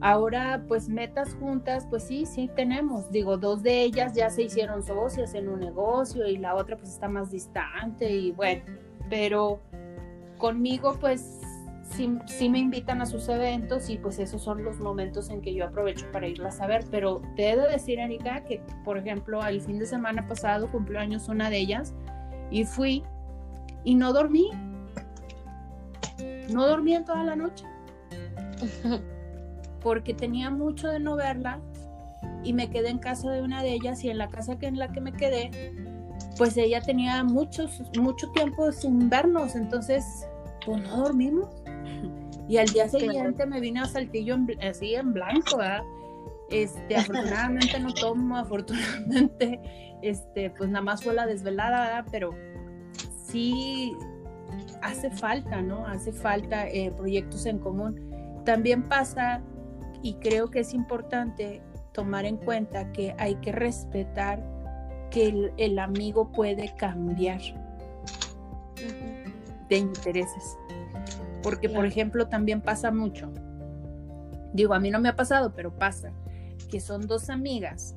[0.00, 3.10] Ahora, pues metas juntas, pues sí, sí tenemos.
[3.10, 6.90] Digo, dos de ellas ya se hicieron socias en un negocio y la otra pues
[6.90, 8.62] está más distante y bueno,
[9.08, 9.60] pero
[10.36, 11.40] conmigo pues
[11.84, 15.66] sí, me invitan a sus eventos y pues esos son los momentos en que yo
[15.66, 16.84] aprovecho para irlas a ver.
[16.90, 21.00] Pero te he de decir, Erika, que por ejemplo, el fin de semana pasado cumplió
[21.00, 21.94] años una de ellas
[22.50, 23.02] y fui
[23.84, 24.50] y no dormí.
[26.50, 27.64] No dormí en toda la noche.
[29.82, 31.60] Porque tenía mucho de no verla
[32.42, 34.78] y me quedé en casa de una de ellas y en la casa que en
[34.78, 35.72] la que me quedé,
[36.36, 40.26] pues ella tenía muchos, mucho tiempo sin vernos, entonces
[40.64, 41.63] pues no dormimos.
[42.48, 45.82] Y al día siguiente me vine a Saltillo así en blanco, ¿verdad?
[46.50, 49.60] Este, afortunadamente no tomo, afortunadamente,
[50.02, 52.06] este, pues nada más fue la desvelada, ¿verdad?
[52.10, 52.34] Pero
[53.26, 53.92] sí
[54.82, 55.86] hace falta, ¿no?
[55.86, 58.42] Hace falta eh, proyectos en común.
[58.44, 59.42] También pasa,
[60.02, 64.42] y creo que es importante tomar en cuenta que hay que respetar
[65.10, 67.40] que el, amigo puede cambiar
[69.68, 70.58] de intereses.
[71.44, 73.30] Porque, por ejemplo, también pasa mucho.
[74.52, 76.10] Digo, a mí no me ha pasado, pero pasa
[76.68, 77.94] que son dos amigas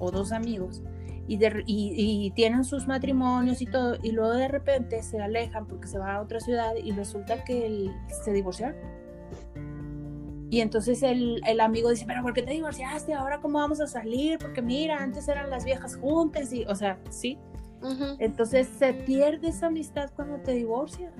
[0.00, 0.82] o dos amigos
[1.28, 5.98] y, y, tienen sus matrimonios y todo, y luego de repente se alejan porque se
[5.98, 7.90] va a otra ciudad y resulta que
[8.24, 8.76] se divorciaron.
[10.50, 13.12] Y entonces el, el, amigo dice, pero ¿por qué te divorciaste?
[13.12, 14.38] ¿Ahora cómo vamos a salir?
[14.38, 17.38] Porque mira, antes eran las viejas juntas y, o sea, sí.
[18.18, 21.12] Entonces se pierde esa amistad cuando te divorcias.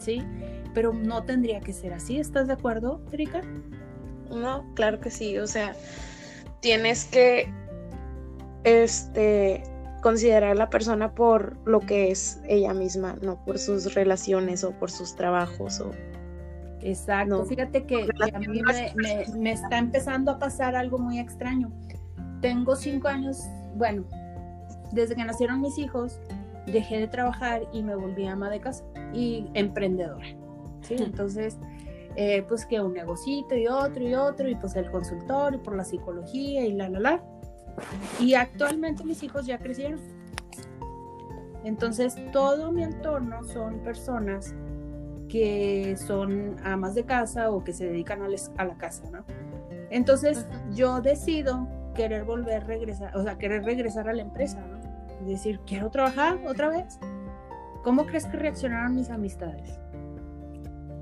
[0.00, 0.24] ¿Sí?
[0.74, 3.42] Pero no tendría que ser así, ¿estás de acuerdo, Erika?
[4.30, 5.74] No, claro que sí, o sea,
[6.60, 7.52] tienes que
[8.64, 9.62] este
[10.02, 14.72] considerar a la persona por lo que es ella misma, no por sus relaciones o
[14.72, 15.90] por sus trabajos o
[16.82, 18.62] Exacto, fíjate que, a mí
[19.36, 21.70] me, está empezando a pasar algo muy extraño.
[22.40, 23.42] Tengo cinco años,
[23.74, 24.04] bueno,
[24.92, 26.18] desde que nacieron mis hijos,
[26.66, 28.82] dejé de trabajar y me volví ama de casa
[29.12, 30.26] y emprendedora.
[30.82, 30.96] ¿sí?
[30.98, 31.58] Entonces,
[32.16, 35.84] eh, pues que un negocito y otro y otro, y pues el consultorio por la
[35.84, 37.22] psicología y la, la, la.
[38.18, 40.00] Y actualmente mis hijos ya crecieron.
[41.64, 44.54] Entonces, todo mi entorno son personas
[45.30, 49.24] que son amas de casa o que se dedican a, la casa, ¿no?
[49.90, 54.80] Entonces yo decido querer volver a regresar, o sea, querer regresar a la empresa, ¿no?
[55.26, 56.98] Decir, quiero trabajar otra vez.
[57.82, 59.78] ¿Cómo crees que reaccionaron mis amistades?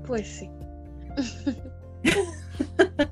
[0.05, 0.49] Pues sí.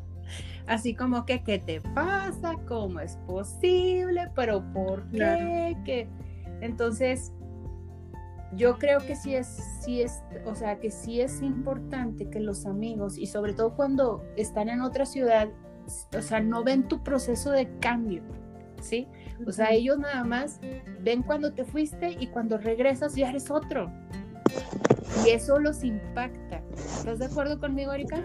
[0.67, 2.55] Así como que, ¿qué te pasa?
[2.67, 4.29] ¿Cómo es posible?
[4.35, 6.09] ¿Pero por qué?
[6.61, 7.31] Entonces,
[8.55, 9.47] yo creo que sí es,
[9.81, 14.25] sí es, o sea, que sí es importante que los amigos, y sobre todo cuando
[14.35, 15.49] están en otra ciudad,
[16.17, 18.23] o sea, no ven tu proceso de cambio,
[18.81, 19.07] ¿sí?
[19.45, 20.59] O sea, ellos nada más
[21.01, 23.91] ven cuando te fuiste y cuando regresas ya eres otro.
[25.25, 26.61] Y eso los impacta.
[26.75, 28.21] ¿Estás de acuerdo conmigo, Erika?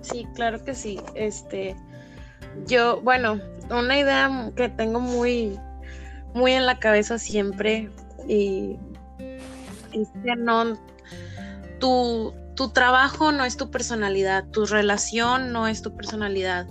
[0.00, 1.00] Sí, claro que sí.
[1.14, 1.76] Este,
[2.66, 5.58] yo, bueno, una idea que tengo muy,
[6.34, 7.90] muy en la cabeza siempre
[8.26, 8.78] y
[10.38, 10.78] no,
[11.78, 16.66] tu, tu trabajo no es tu personalidad, tu relación no es tu personalidad,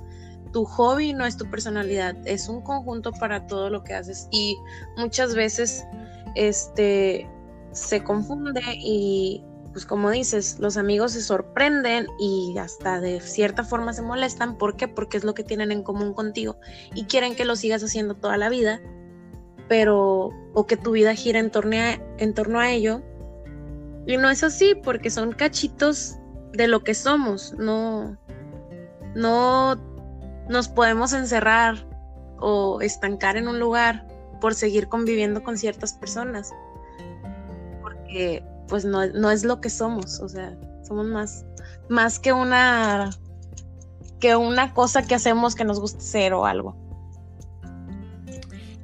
[0.58, 4.58] tu hobby no es tu personalidad, es un conjunto para todo lo que haces y
[4.98, 5.86] muchas veces
[6.34, 7.30] este
[7.74, 13.93] se confunde y pues como dices, los amigos se sorprenden y hasta de cierta forma
[13.93, 14.88] se molestan, ¿por qué?
[14.88, 16.58] Porque es lo que tienen en común contigo
[16.96, 18.82] y quieren que lo sigas haciendo toda la vida,
[19.67, 23.04] pero o que tu vida gira en torno a, en torno a ello
[24.08, 26.15] y no es así porque son cachitos
[26.54, 28.17] de lo que somos, no,
[29.13, 29.96] no
[30.49, 31.86] nos podemos encerrar
[32.39, 34.05] o estancar en un lugar
[34.39, 36.53] por seguir conviviendo con ciertas personas.
[37.81, 41.45] Porque pues no, no es lo que somos, o sea, somos más,
[41.89, 43.10] más que una
[44.19, 46.75] que una cosa que hacemos que nos guste ser o algo.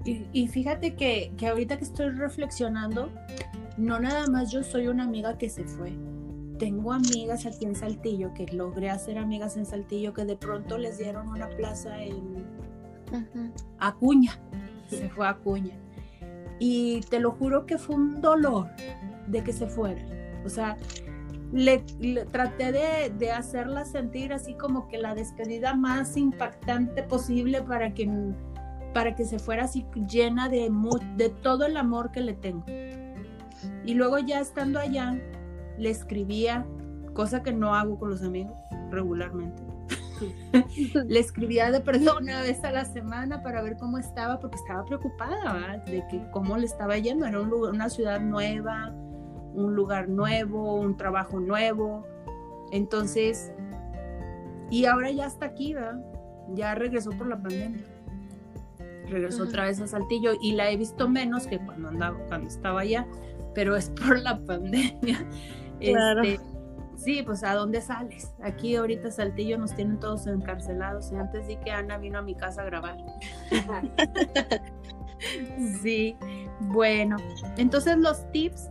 [0.05, 3.09] Y, fíjate que, que ahorita que estoy reflexionando,
[3.77, 5.93] no nada más yo soy una amiga que se fue.
[6.63, 10.97] Tengo amigas aquí en Saltillo que logré hacer amigas en Saltillo que de pronto les
[10.97, 12.45] dieron una plaza en
[13.79, 14.39] Acuña.
[14.87, 15.77] Se fue a Acuña.
[16.59, 18.69] Y te lo juro que fue un dolor
[19.27, 20.05] de que se fuera.
[20.45, 20.77] O sea,
[21.51, 21.79] le,
[22.31, 28.09] traté de, de, hacerla sentir así como que la despedida más impactante posible para que,
[28.93, 30.71] para que se fuera así llena de,
[31.17, 32.63] de todo el amor que le tengo.
[33.85, 35.19] Y luego ya estando allá,
[35.77, 36.65] le escribía,
[37.13, 38.55] cosa que no hago con los amigos
[38.89, 39.61] regularmente.
[41.07, 44.85] le escribía de perdón una vez a la semana para ver cómo estaba, porque estaba
[44.85, 47.25] preocupada de que cómo le estaba yendo.
[47.25, 48.93] Era un lugar, una ciudad nueva,
[49.53, 52.05] un lugar nuevo, un trabajo nuevo.
[52.71, 53.51] Entonces,
[54.69, 56.03] y ahora ya está aquí, ¿verdad?
[56.53, 57.83] Ya regresó por la pandemia.
[59.09, 62.81] Regresó otra vez a Saltillo y la he visto menos que cuando andaba, cuando estaba
[62.81, 63.05] allá
[63.53, 65.25] pero es por la pandemia.
[65.91, 66.23] Claro.
[66.23, 66.43] Este,
[66.97, 68.31] sí, pues ¿a dónde sales?
[68.41, 72.35] Aquí ahorita Saltillo nos tienen todos encarcelados y antes di que Ana vino a mi
[72.35, 72.97] casa a grabar.
[75.81, 76.15] sí,
[76.59, 77.17] bueno,
[77.57, 78.69] entonces los tips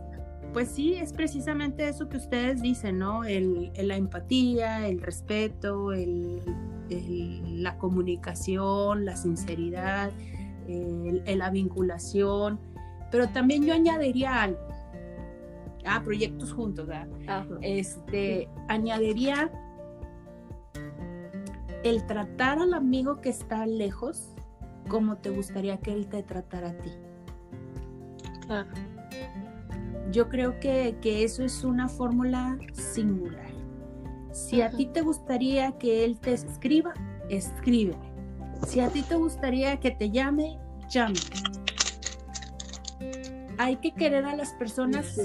[0.53, 3.23] pues sí, es precisamente eso que ustedes dicen, ¿no?
[3.23, 5.89] El, la empatía, el respeto,
[6.89, 10.11] la comunicación, la sinceridad,
[10.67, 12.59] la vinculación,
[13.11, 14.72] pero también yo añadiría algo.
[15.85, 17.07] Ah, proyectos juntos, ¿verdad?
[17.61, 19.51] Este, añadiría
[21.83, 24.33] el tratar al amigo que está lejos
[24.87, 26.91] como te gustaría que él te tratara a ti.
[28.45, 28.69] Claro.
[30.11, 33.51] Yo creo que, eso es una fórmula singular.
[34.31, 36.93] Si a ti te gustaría que él te escriba,
[37.29, 37.95] escribe.
[38.67, 40.59] Si a ti te gustaría que te llame,
[40.89, 41.19] llame.
[43.57, 45.17] Hay que querer a las personas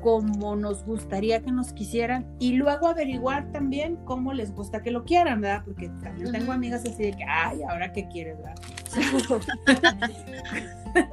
[0.00, 5.04] como nos gustaría que nos quisieran y luego averiguar también cómo les gusta que lo
[5.04, 5.62] quieran, ¿verdad?
[5.64, 8.54] Porque también tengo amigas así de que, ay, ahora qué quieres, ¿verdad?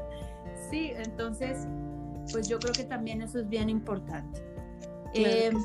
[0.72, 1.68] sí, entonces,
[2.32, 4.42] pues yo creo que también eso es bien importante.
[5.14, 5.56] Em,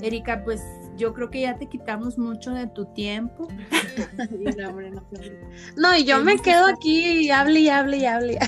[0.00, 0.62] Erika, pues
[0.98, 3.48] yo creo que ya te quitamos mucho de tu tiempo.
[5.76, 8.38] no, y yo me quedo aquí y hable y hable y hable.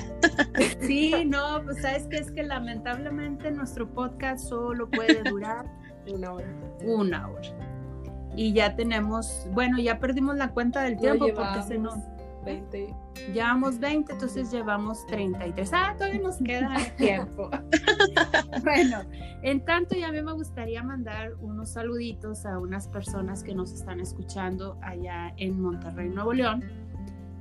[0.80, 5.64] sí, no, pues sabes que es que lamentablemente nuestro podcast solo puede durar
[6.12, 6.54] una hora.
[6.84, 7.48] Una hora.
[8.36, 11.94] Y ya tenemos, bueno, ya perdimos la cuenta del tiempo porque se nos
[12.44, 12.94] 20.
[13.32, 15.70] Llevamos 20, entonces llevamos 33.
[15.72, 17.50] Ah, todavía nos queda tiempo.
[18.64, 19.02] bueno,
[19.42, 23.72] en tanto, ya a mí me gustaría mandar unos saluditos a unas personas que nos
[23.72, 26.64] están escuchando allá en Monterrey, Nuevo León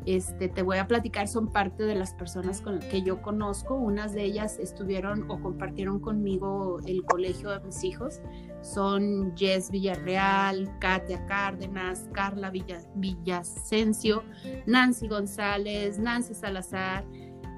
[0.05, 3.75] este, te voy a platicar, son parte de las personas con, que yo conozco.
[3.75, 8.21] Unas de ellas estuvieron o compartieron conmigo el colegio de mis hijos.
[8.61, 12.51] Son Jess Villarreal, Katia Cárdenas, Carla
[12.95, 14.23] Villasencio,
[14.65, 17.05] Nancy González, Nancy Salazar.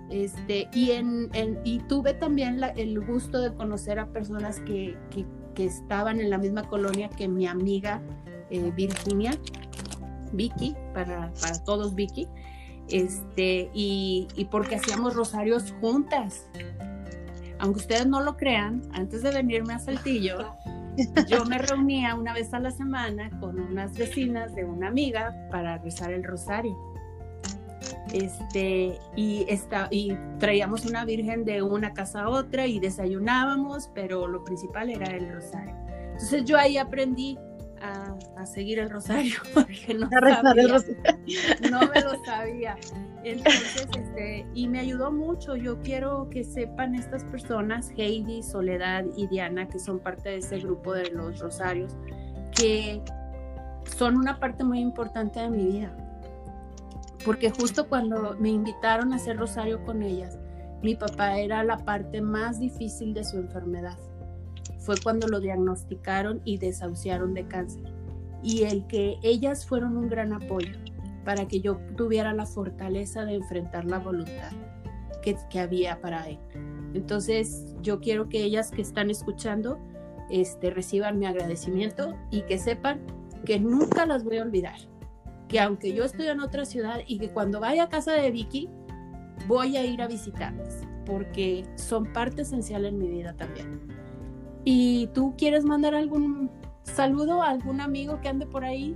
[0.09, 1.29] Este, y, en,
[1.63, 5.25] y tuve también el gusto de conocer a personas que, que,
[5.65, 8.01] estaban en la misma colonia que mi amiga
[8.49, 9.37] eh, Virginia
[10.33, 12.27] Vicky, para, para todos Vicky,
[12.89, 16.47] este, y, y porque hacíamos rosarios juntas.
[17.59, 20.55] Aunque ustedes no lo crean, antes de venirme a Saltillo,
[21.27, 25.77] yo me reunía una vez a la semana con unas vecinas de una amiga para
[25.77, 26.77] rezar el rosario.
[28.13, 34.27] Este, y, esta, y traíamos una virgen de una casa a otra y desayunábamos, pero
[34.27, 35.75] lo principal era el rosario.
[36.11, 37.37] Entonces yo ahí aprendí
[37.81, 40.09] a, seguir el rosario porque no,
[41.71, 42.75] no me lo sabía.
[43.23, 45.55] Entonces, este, y me ayudó mucho.
[45.55, 50.59] Yo quiero que sepan estas personas, Heidi, Soledad y Diana, que son parte de ese
[50.59, 51.95] grupo de los rosarios,
[52.55, 53.01] que
[53.97, 55.95] son una parte muy importante de mi vida.
[57.23, 60.39] Porque justo cuando me invitaron a hacer rosario con ellas,
[60.81, 63.97] mi papá era la parte más difícil de su enfermedad
[64.81, 67.83] fue cuando lo diagnosticaron y desahuciaron de cáncer.
[68.43, 70.75] Y el que ellas fueron un gran apoyo
[71.23, 74.51] para que yo tuviera la fortaleza de enfrentar la voluntad
[75.21, 76.39] que, había para él.
[76.93, 79.79] Entonces yo quiero que ellas que están escuchando
[80.29, 83.01] este, reciban mi agradecimiento y que sepan
[83.45, 84.79] que nunca las voy a olvidar.
[85.47, 88.69] Que aunque yo estoy en otra ciudad y que cuando vaya a casa de Vicky,
[89.47, 93.81] voy a ir a visitarlas, porque son parte esencial en mi vida también.
[94.63, 96.49] ¿Y tú quieres mandar algún
[96.83, 98.95] saludo a algún amigo que ande por ahí?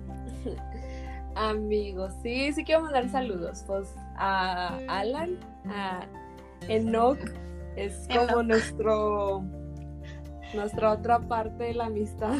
[1.36, 3.63] Amigos, sí, sí quiero mandar saludos.
[3.67, 6.07] Pues a Alan, a
[6.67, 7.19] Enoch,
[7.75, 9.43] es como nuestro
[10.53, 12.38] nuestra otra parte de la amistad.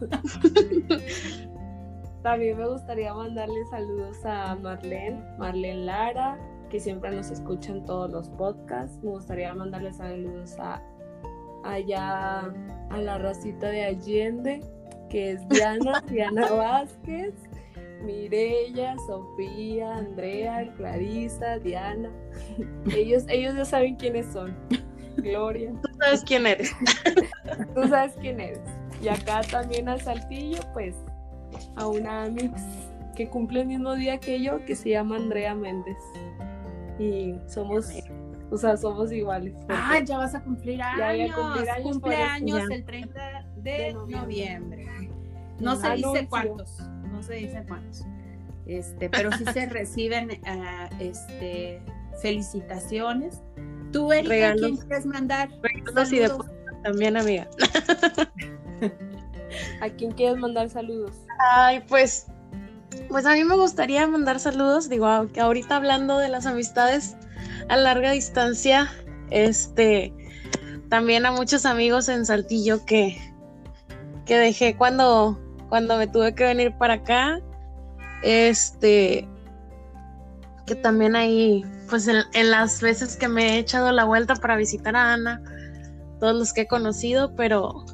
[2.22, 8.10] También me gustaría mandarle saludos a Marlene, Marlene Lara, que siempre nos escucha en todos
[8.10, 9.02] los podcasts.
[9.02, 10.82] Me gustaría mandarle saludos a
[11.64, 12.52] allá
[12.90, 14.60] a la racita de Allende,
[15.08, 17.34] que es Diana, Diana Vázquez,
[18.02, 22.10] Mirella, Sofía, Andrea, Clarisa, Diana.
[22.94, 24.56] Ellos, ellos ya saben quiénes son.
[25.16, 25.72] Gloria.
[25.82, 26.72] Tú sabes quién eres.
[27.74, 28.60] Tú sabes quién eres.
[29.02, 30.94] Y acá también al Saltillo, pues,
[31.76, 32.60] a una mix
[33.16, 35.98] que cumple el mismo día que yo, que se llama Andrea Méndez.
[36.98, 37.90] Y somos
[38.50, 39.54] o sea, somos iguales.
[39.68, 40.98] Ah, ya vas a cumplir años.
[40.98, 41.88] Ya voy a cumplir años.
[41.88, 45.10] Cumpleaños el 30 de, noviembre.
[45.60, 46.78] No se dice cuántos,
[47.10, 48.04] no se dice cuántos.
[48.66, 51.82] Este, pero sí se reciben uh, este,
[52.20, 53.40] felicitaciones.
[53.92, 54.60] Tú, Erika, Regalos.
[54.60, 55.50] ¿quién quieres mandar?
[55.62, 56.30] Regalos y de
[56.82, 57.48] también, amiga.
[59.80, 61.12] ¿A quién quieres mandar saludos?
[61.38, 62.26] Ay, pues,
[63.08, 64.88] pues a mí me gustaría mandar saludos.
[64.88, 67.16] Digo, que ahorita hablando de las amistades,
[67.68, 68.90] a larga distancia,
[69.30, 70.12] este,
[70.88, 73.20] también a muchos amigos en Saltillo que,
[74.26, 75.38] que dejé cuando,
[75.70, 77.40] cuando me tuve que venir para acá.
[78.22, 79.26] Este,
[80.66, 84.94] que también ahí, pues en, las veces que me he echado la vuelta para visitar
[84.94, 85.42] a Ana,
[86.18, 87.86] todos los que he conocido, pero,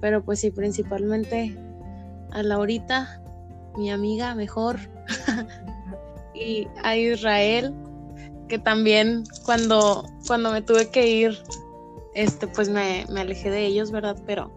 [0.00, 1.54] pero pues sí, principalmente
[2.30, 3.20] a Laurita,
[3.76, 4.78] mi amiga mejor,
[6.34, 7.74] y a Israel,
[8.48, 11.36] que también cuando, cuando me tuve que ir,
[12.14, 14.16] este, pues me, me alejé de ellos, ¿verdad?
[14.24, 14.50] Pero,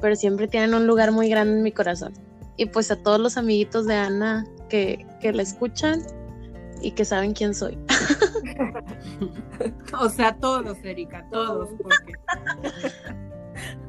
[0.00, 2.12] pero siempre tienen un lugar muy grande en mi corazón.
[2.56, 6.02] Y pues a todos los amiguitos de Ana que, que la escuchan
[6.80, 7.78] y que saben quién soy.
[9.98, 11.70] o sea, todos, Erika, todos.
[11.82, 12.12] Porque...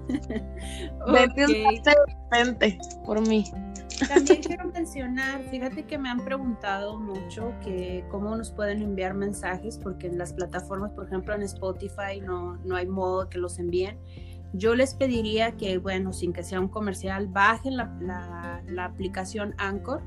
[2.56, 2.78] okay.
[3.06, 3.46] por mí.
[4.08, 9.80] También quiero mencionar, fíjate que me han preguntado mucho que cómo nos pueden enviar mensajes,
[9.82, 13.98] porque en las plataformas, por ejemplo en Spotify, no, no hay modo que los envíen.
[14.54, 20.02] Yo les pediría que, bueno, sin que sea un comercial, bajen la, la, aplicación Anchor,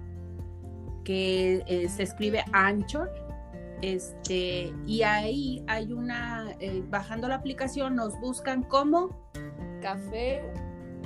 [1.04, 3.10] que eh, se escribe Anchor,
[3.82, 9.10] este, y ahí hay una, eh, bajando la aplicación, nos buscan como
[9.80, 10.42] café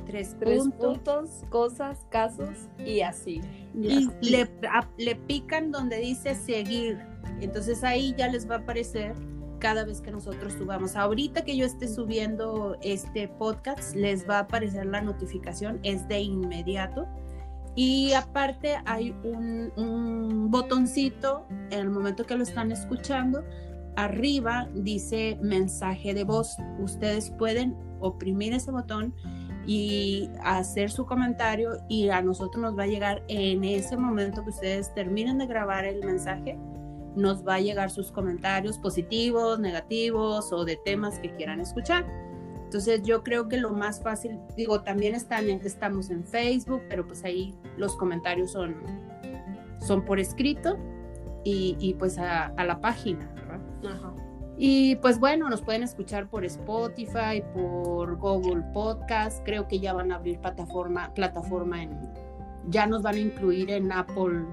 [0.06, 0.36] tres,
[0.74, 3.40] puntos, cosas, casos y así.
[3.74, 4.48] Y le,
[4.98, 6.98] le pican donde dice seguir.
[7.40, 9.14] Entonces ahí ya les va a aparecer
[9.64, 10.94] cada vez que nosotros subamos.
[10.94, 16.20] Ahorita que yo esté subiendo este podcast, les va a aparecer la notificación, es de
[16.20, 17.08] inmediato.
[17.74, 23.42] Y aparte hay un, un botoncito en el momento que lo están escuchando.
[23.96, 26.58] Arriba dice mensaje de voz.
[26.78, 29.14] Ustedes pueden oprimir ese botón
[29.66, 34.50] y hacer su comentario y a nosotros nos va a llegar en ese momento que
[34.50, 36.58] ustedes terminen de grabar el mensaje,
[37.16, 42.06] nos va a llegar sus comentarios positivos, negativos o de temas que quieran escuchar.
[42.64, 47.24] Entonces yo creo que lo más fácil, digo, también están estamos en Facebook, pero pues
[47.24, 48.74] ahí los comentarios son,
[49.80, 50.76] son por escrito
[51.44, 53.60] y, y pues a, a, la página, ¿verdad?
[53.86, 54.14] Ajá.
[54.56, 60.12] Y pues bueno, nos pueden escuchar por Spotify, por Google Podcast, creo que ya van
[60.12, 61.98] a abrir plataforma, plataforma en,
[62.68, 64.46] ya nos van a incluir en Apple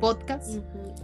[0.00, 0.58] Podcast.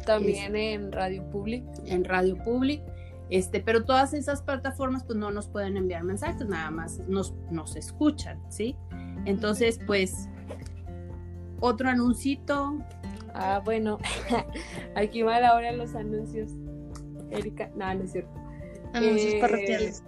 [0.05, 1.64] También en Radio Public.
[1.84, 2.82] En Radio Public.
[3.28, 7.74] Este, pero todas esas plataformas pues no nos pueden enviar mensajes, nada más nos, nos
[7.74, 8.76] escuchan, ¿sí?
[9.24, 10.28] Entonces, pues,
[11.61, 12.78] otro anuncito.
[13.34, 13.99] Ah, bueno,
[14.94, 16.53] aquí va la hora de los anuncios.
[17.30, 18.30] Erika, no, no es cierto.
[18.92, 19.38] Anuncios eh...
[19.40, 20.05] parroquiales.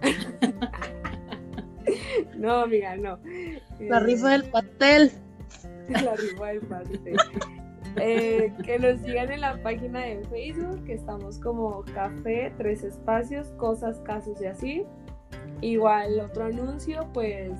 [2.36, 3.18] no, amiga, no.
[3.80, 5.12] La rifa del pastel.
[5.88, 7.16] La rifa del pastel.
[7.98, 13.48] Eh, que nos sigan en la página de Facebook, que estamos como Café, Tres Espacios,
[13.52, 14.84] Cosas, Casos y así.
[15.62, 17.52] Igual otro anuncio, pues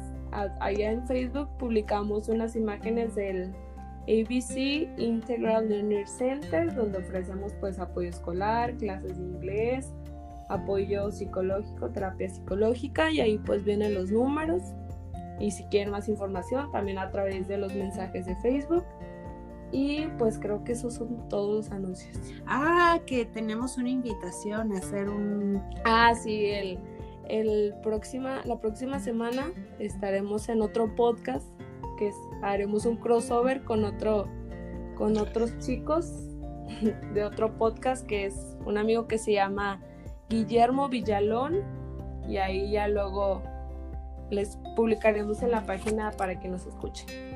[0.61, 3.55] allá en Facebook publicamos unas imágenes del
[4.03, 9.95] ABC Integral Learning Center, donde ofrecemos pues apoyo escolar, clases de inglés,
[10.49, 14.63] apoyo psicológico, terapia psicológica y ahí pues vienen los números
[15.41, 18.85] y si quieren más información también a través de los mensajes de Facebook.
[19.77, 22.17] Y pues creo que esos son todos los anuncios.
[22.47, 25.63] Ah, que tenemos una invitación a hacer un...
[25.85, 26.79] Ah, sí, el,
[27.29, 31.47] el próxima, la próxima semana estaremos en otro podcast
[31.99, 32.11] que
[32.41, 34.29] haremos un crossover con otro
[34.97, 36.11] con otros chicos
[37.13, 39.83] de otro podcast que es un amigo que se llama
[40.31, 41.57] Guillermo Villalón
[42.27, 43.43] y ahí ya luego
[44.31, 47.36] les publicaremos en la página para que nos escuchen.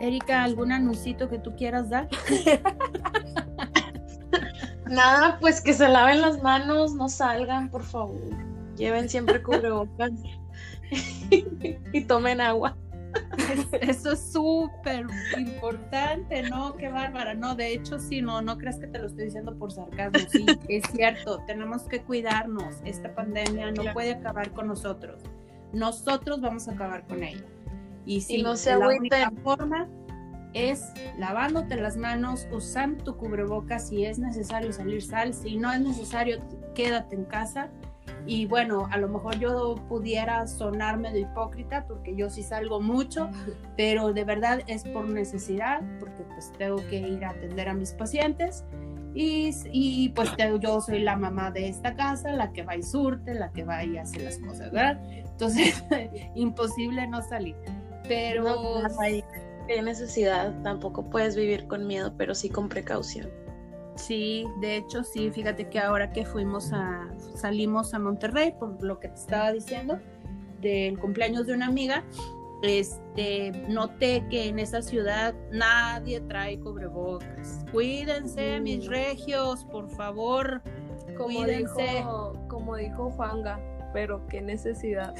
[0.00, 2.08] Erika, ¿algún anuncito que tú quieras dar?
[4.88, 8.20] Nada, pues que se laven las manos, no salgan, por favor.
[8.76, 10.12] Lleven siempre cubrebocas
[11.30, 12.76] y tomen agua.
[13.80, 16.76] Eso es súper importante, ¿no?
[16.76, 17.34] Qué bárbara.
[17.34, 20.18] No, de hecho, sí, no, no creas que te lo estoy diciendo por sarcasmo.
[20.30, 22.76] Sí, es cierto, tenemos que cuidarnos.
[22.84, 25.22] Esta pandemia no puede acabar con nosotros.
[25.72, 27.44] Nosotros vamos a acabar con ella.
[28.08, 29.86] Y si no se la única forma
[30.54, 35.34] es lavándote las manos, usando tu cubrebocas si es necesario salir, sal.
[35.34, 36.38] Si no es necesario,
[36.74, 37.68] quédate en casa
[38.26, 43.28] y bueno, a lo mejor yo pudiera sonarme de hipócrita porque yo sí salgo mucho,
[43.76, 47.92] pero de verdad es por necesidad, porque pues tengo que ir a atender a mis
[47.92, 48.64] pacientes
[49.14, 50.30] y, y pues
[50.60, 53.84] yo soy la mamá de esta casa, la que va y surte, la que va
[53.84, 54.98] y hace las cosas, ¿verdad?
[55.10, 55.84] Entonces,
[56.34, 57.56] imposible no salir.
[58.08, 58.44] Pero...
[58.44, 59.22] No, hay
[59.82, 63.30] necesidad, tampoco puedes vivir con miedo, pero sí con precaución.
[63.96, 69.00] Sí, de hecho sí, fíjate que ahora que fuimos a, salimos a Monterrey, por lo
[69.00, 69.98] que te estaba diciendo,
[70.60, 72.04] del cumpleaños de una amiga,
[72.62, 77.64] este, noté que en esa ciudad nadie trae cubrebocas.
[77.72, 80.62] Cuídense, mis regios, por favor.
[81.16, 81.82] Como cuídense.
[81.82, 83.60] dijo, como dijo Juanga,
[83.98, 85.12] pero qué necesidad.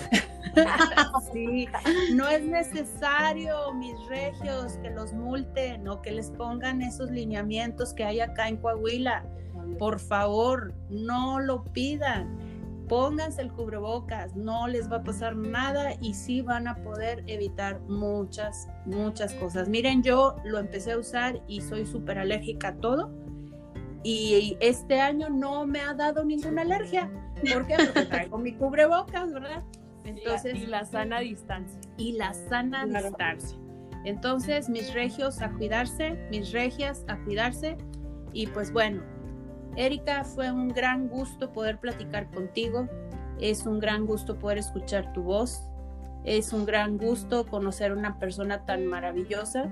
[1.32, 1.66] sí,
[2.14, 8.04] no es necesario, mis regios, que los multen o que les pongan esos lineamientos que
[8.04, 9.24] hay acá en Coahuila.
[9.80, 12.38] Por favor, no lo pidan.
[12.86, 17.80] Pónganse el cubrebocas, no les va a pasar nada y sí van a poder evitar
[17.80, 19.68] muchas, muchas cosas.
[19.68, 23.10] Miren, yo lo empecé a usar y soy súper alérgica a todo.
[24.03, 27.11] Y este año no me ha dado ninguna alergia.
[27.53, 27.76] ¿Por qué?
[27.76, 29.62] Porque traigo mi cubrebocas, ¿verdad?
[30.05, 31.80] Entonces, y la sana distancia.
[31.96, 33.09] Y la sana Claro.
[33.09, 33.59] distancia.
[34.05, 37.76] Entonces, mis regios a cuidarse, mis regias a cuidarse.
[38.32, 39.03] Y pues bueno,
[39.76, 42.88] Erika, fue un gran gusto poder platicar contigo.
[43.40, 45.62] Es un gran gusto poder escuchar tu voz.
[46.24, 49.68] Es un gran gusto conocer una persona tan maravillosa,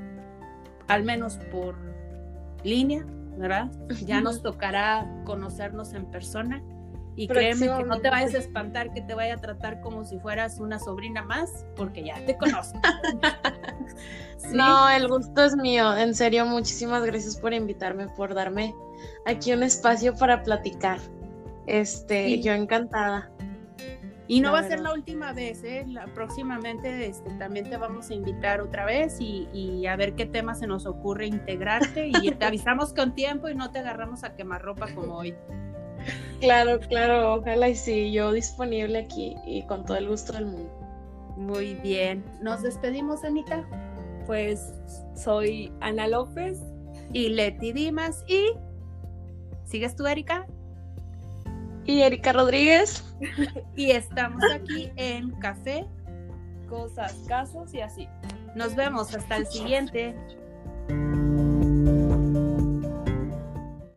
[0.89, 1.77] al menos por
[2.63, 3.05] línea,
[3.37, 3.71] ¿verdad?
[4.05, 6.63] Ya nos tocará conocernos en persona.
[7.19, 10.19] Y créeme que no te vayas a espantar que te vaya a tratar como si
[10.19, 12.79] fueras una sobrina más, porque ya te conozco.
[14.37, 14.55] ¿Sí?
[14.55, 15.97] No, el gusto es mío.
[15.97, 18.75] En serio, muchísimas gracias por invitarme, por darme
[19.25, 20.99] aquí un espacio para platicar.
[21.67, 22.43] Este, Sí.
[22.43, 23.31] yo encantada.
[24.29, 25.85] Y no La va a ser la última vez, ¿eh?
[25.87, 30.27] La, próximamente este, también te vamos a invitar otra vez y, y a ver qué
[30.27, 34.35] tema se nos ocurre integrarte y te avisamos con tiempo y no te agarramos a
[34.35, 35.35] quemarropa como hoy.
[36.41, 40.71] Claro, claro, ojalá y sí, yo disponible aquí y con todo el gusto del mundo.
[41.37, 42.25] Muy bien.
[42.41, 43.65] Nos despedimos, Anita.
[44.27, 44.73] Pues
[45.15, 46.61] soy Ana López.
[47.13, 48.53] Y Leti Dimas y...
[49.65, 50.47] ¿Sigues tú, Erika?
[51.87, 53.05] Y Erika Rodríguez,
[53.77, 55.87] Y estamos aquí en Café.
[56.69, 58.09] Cosas, casos y así.
[58.57, 60.17] Nos vemos hasta el siguiente.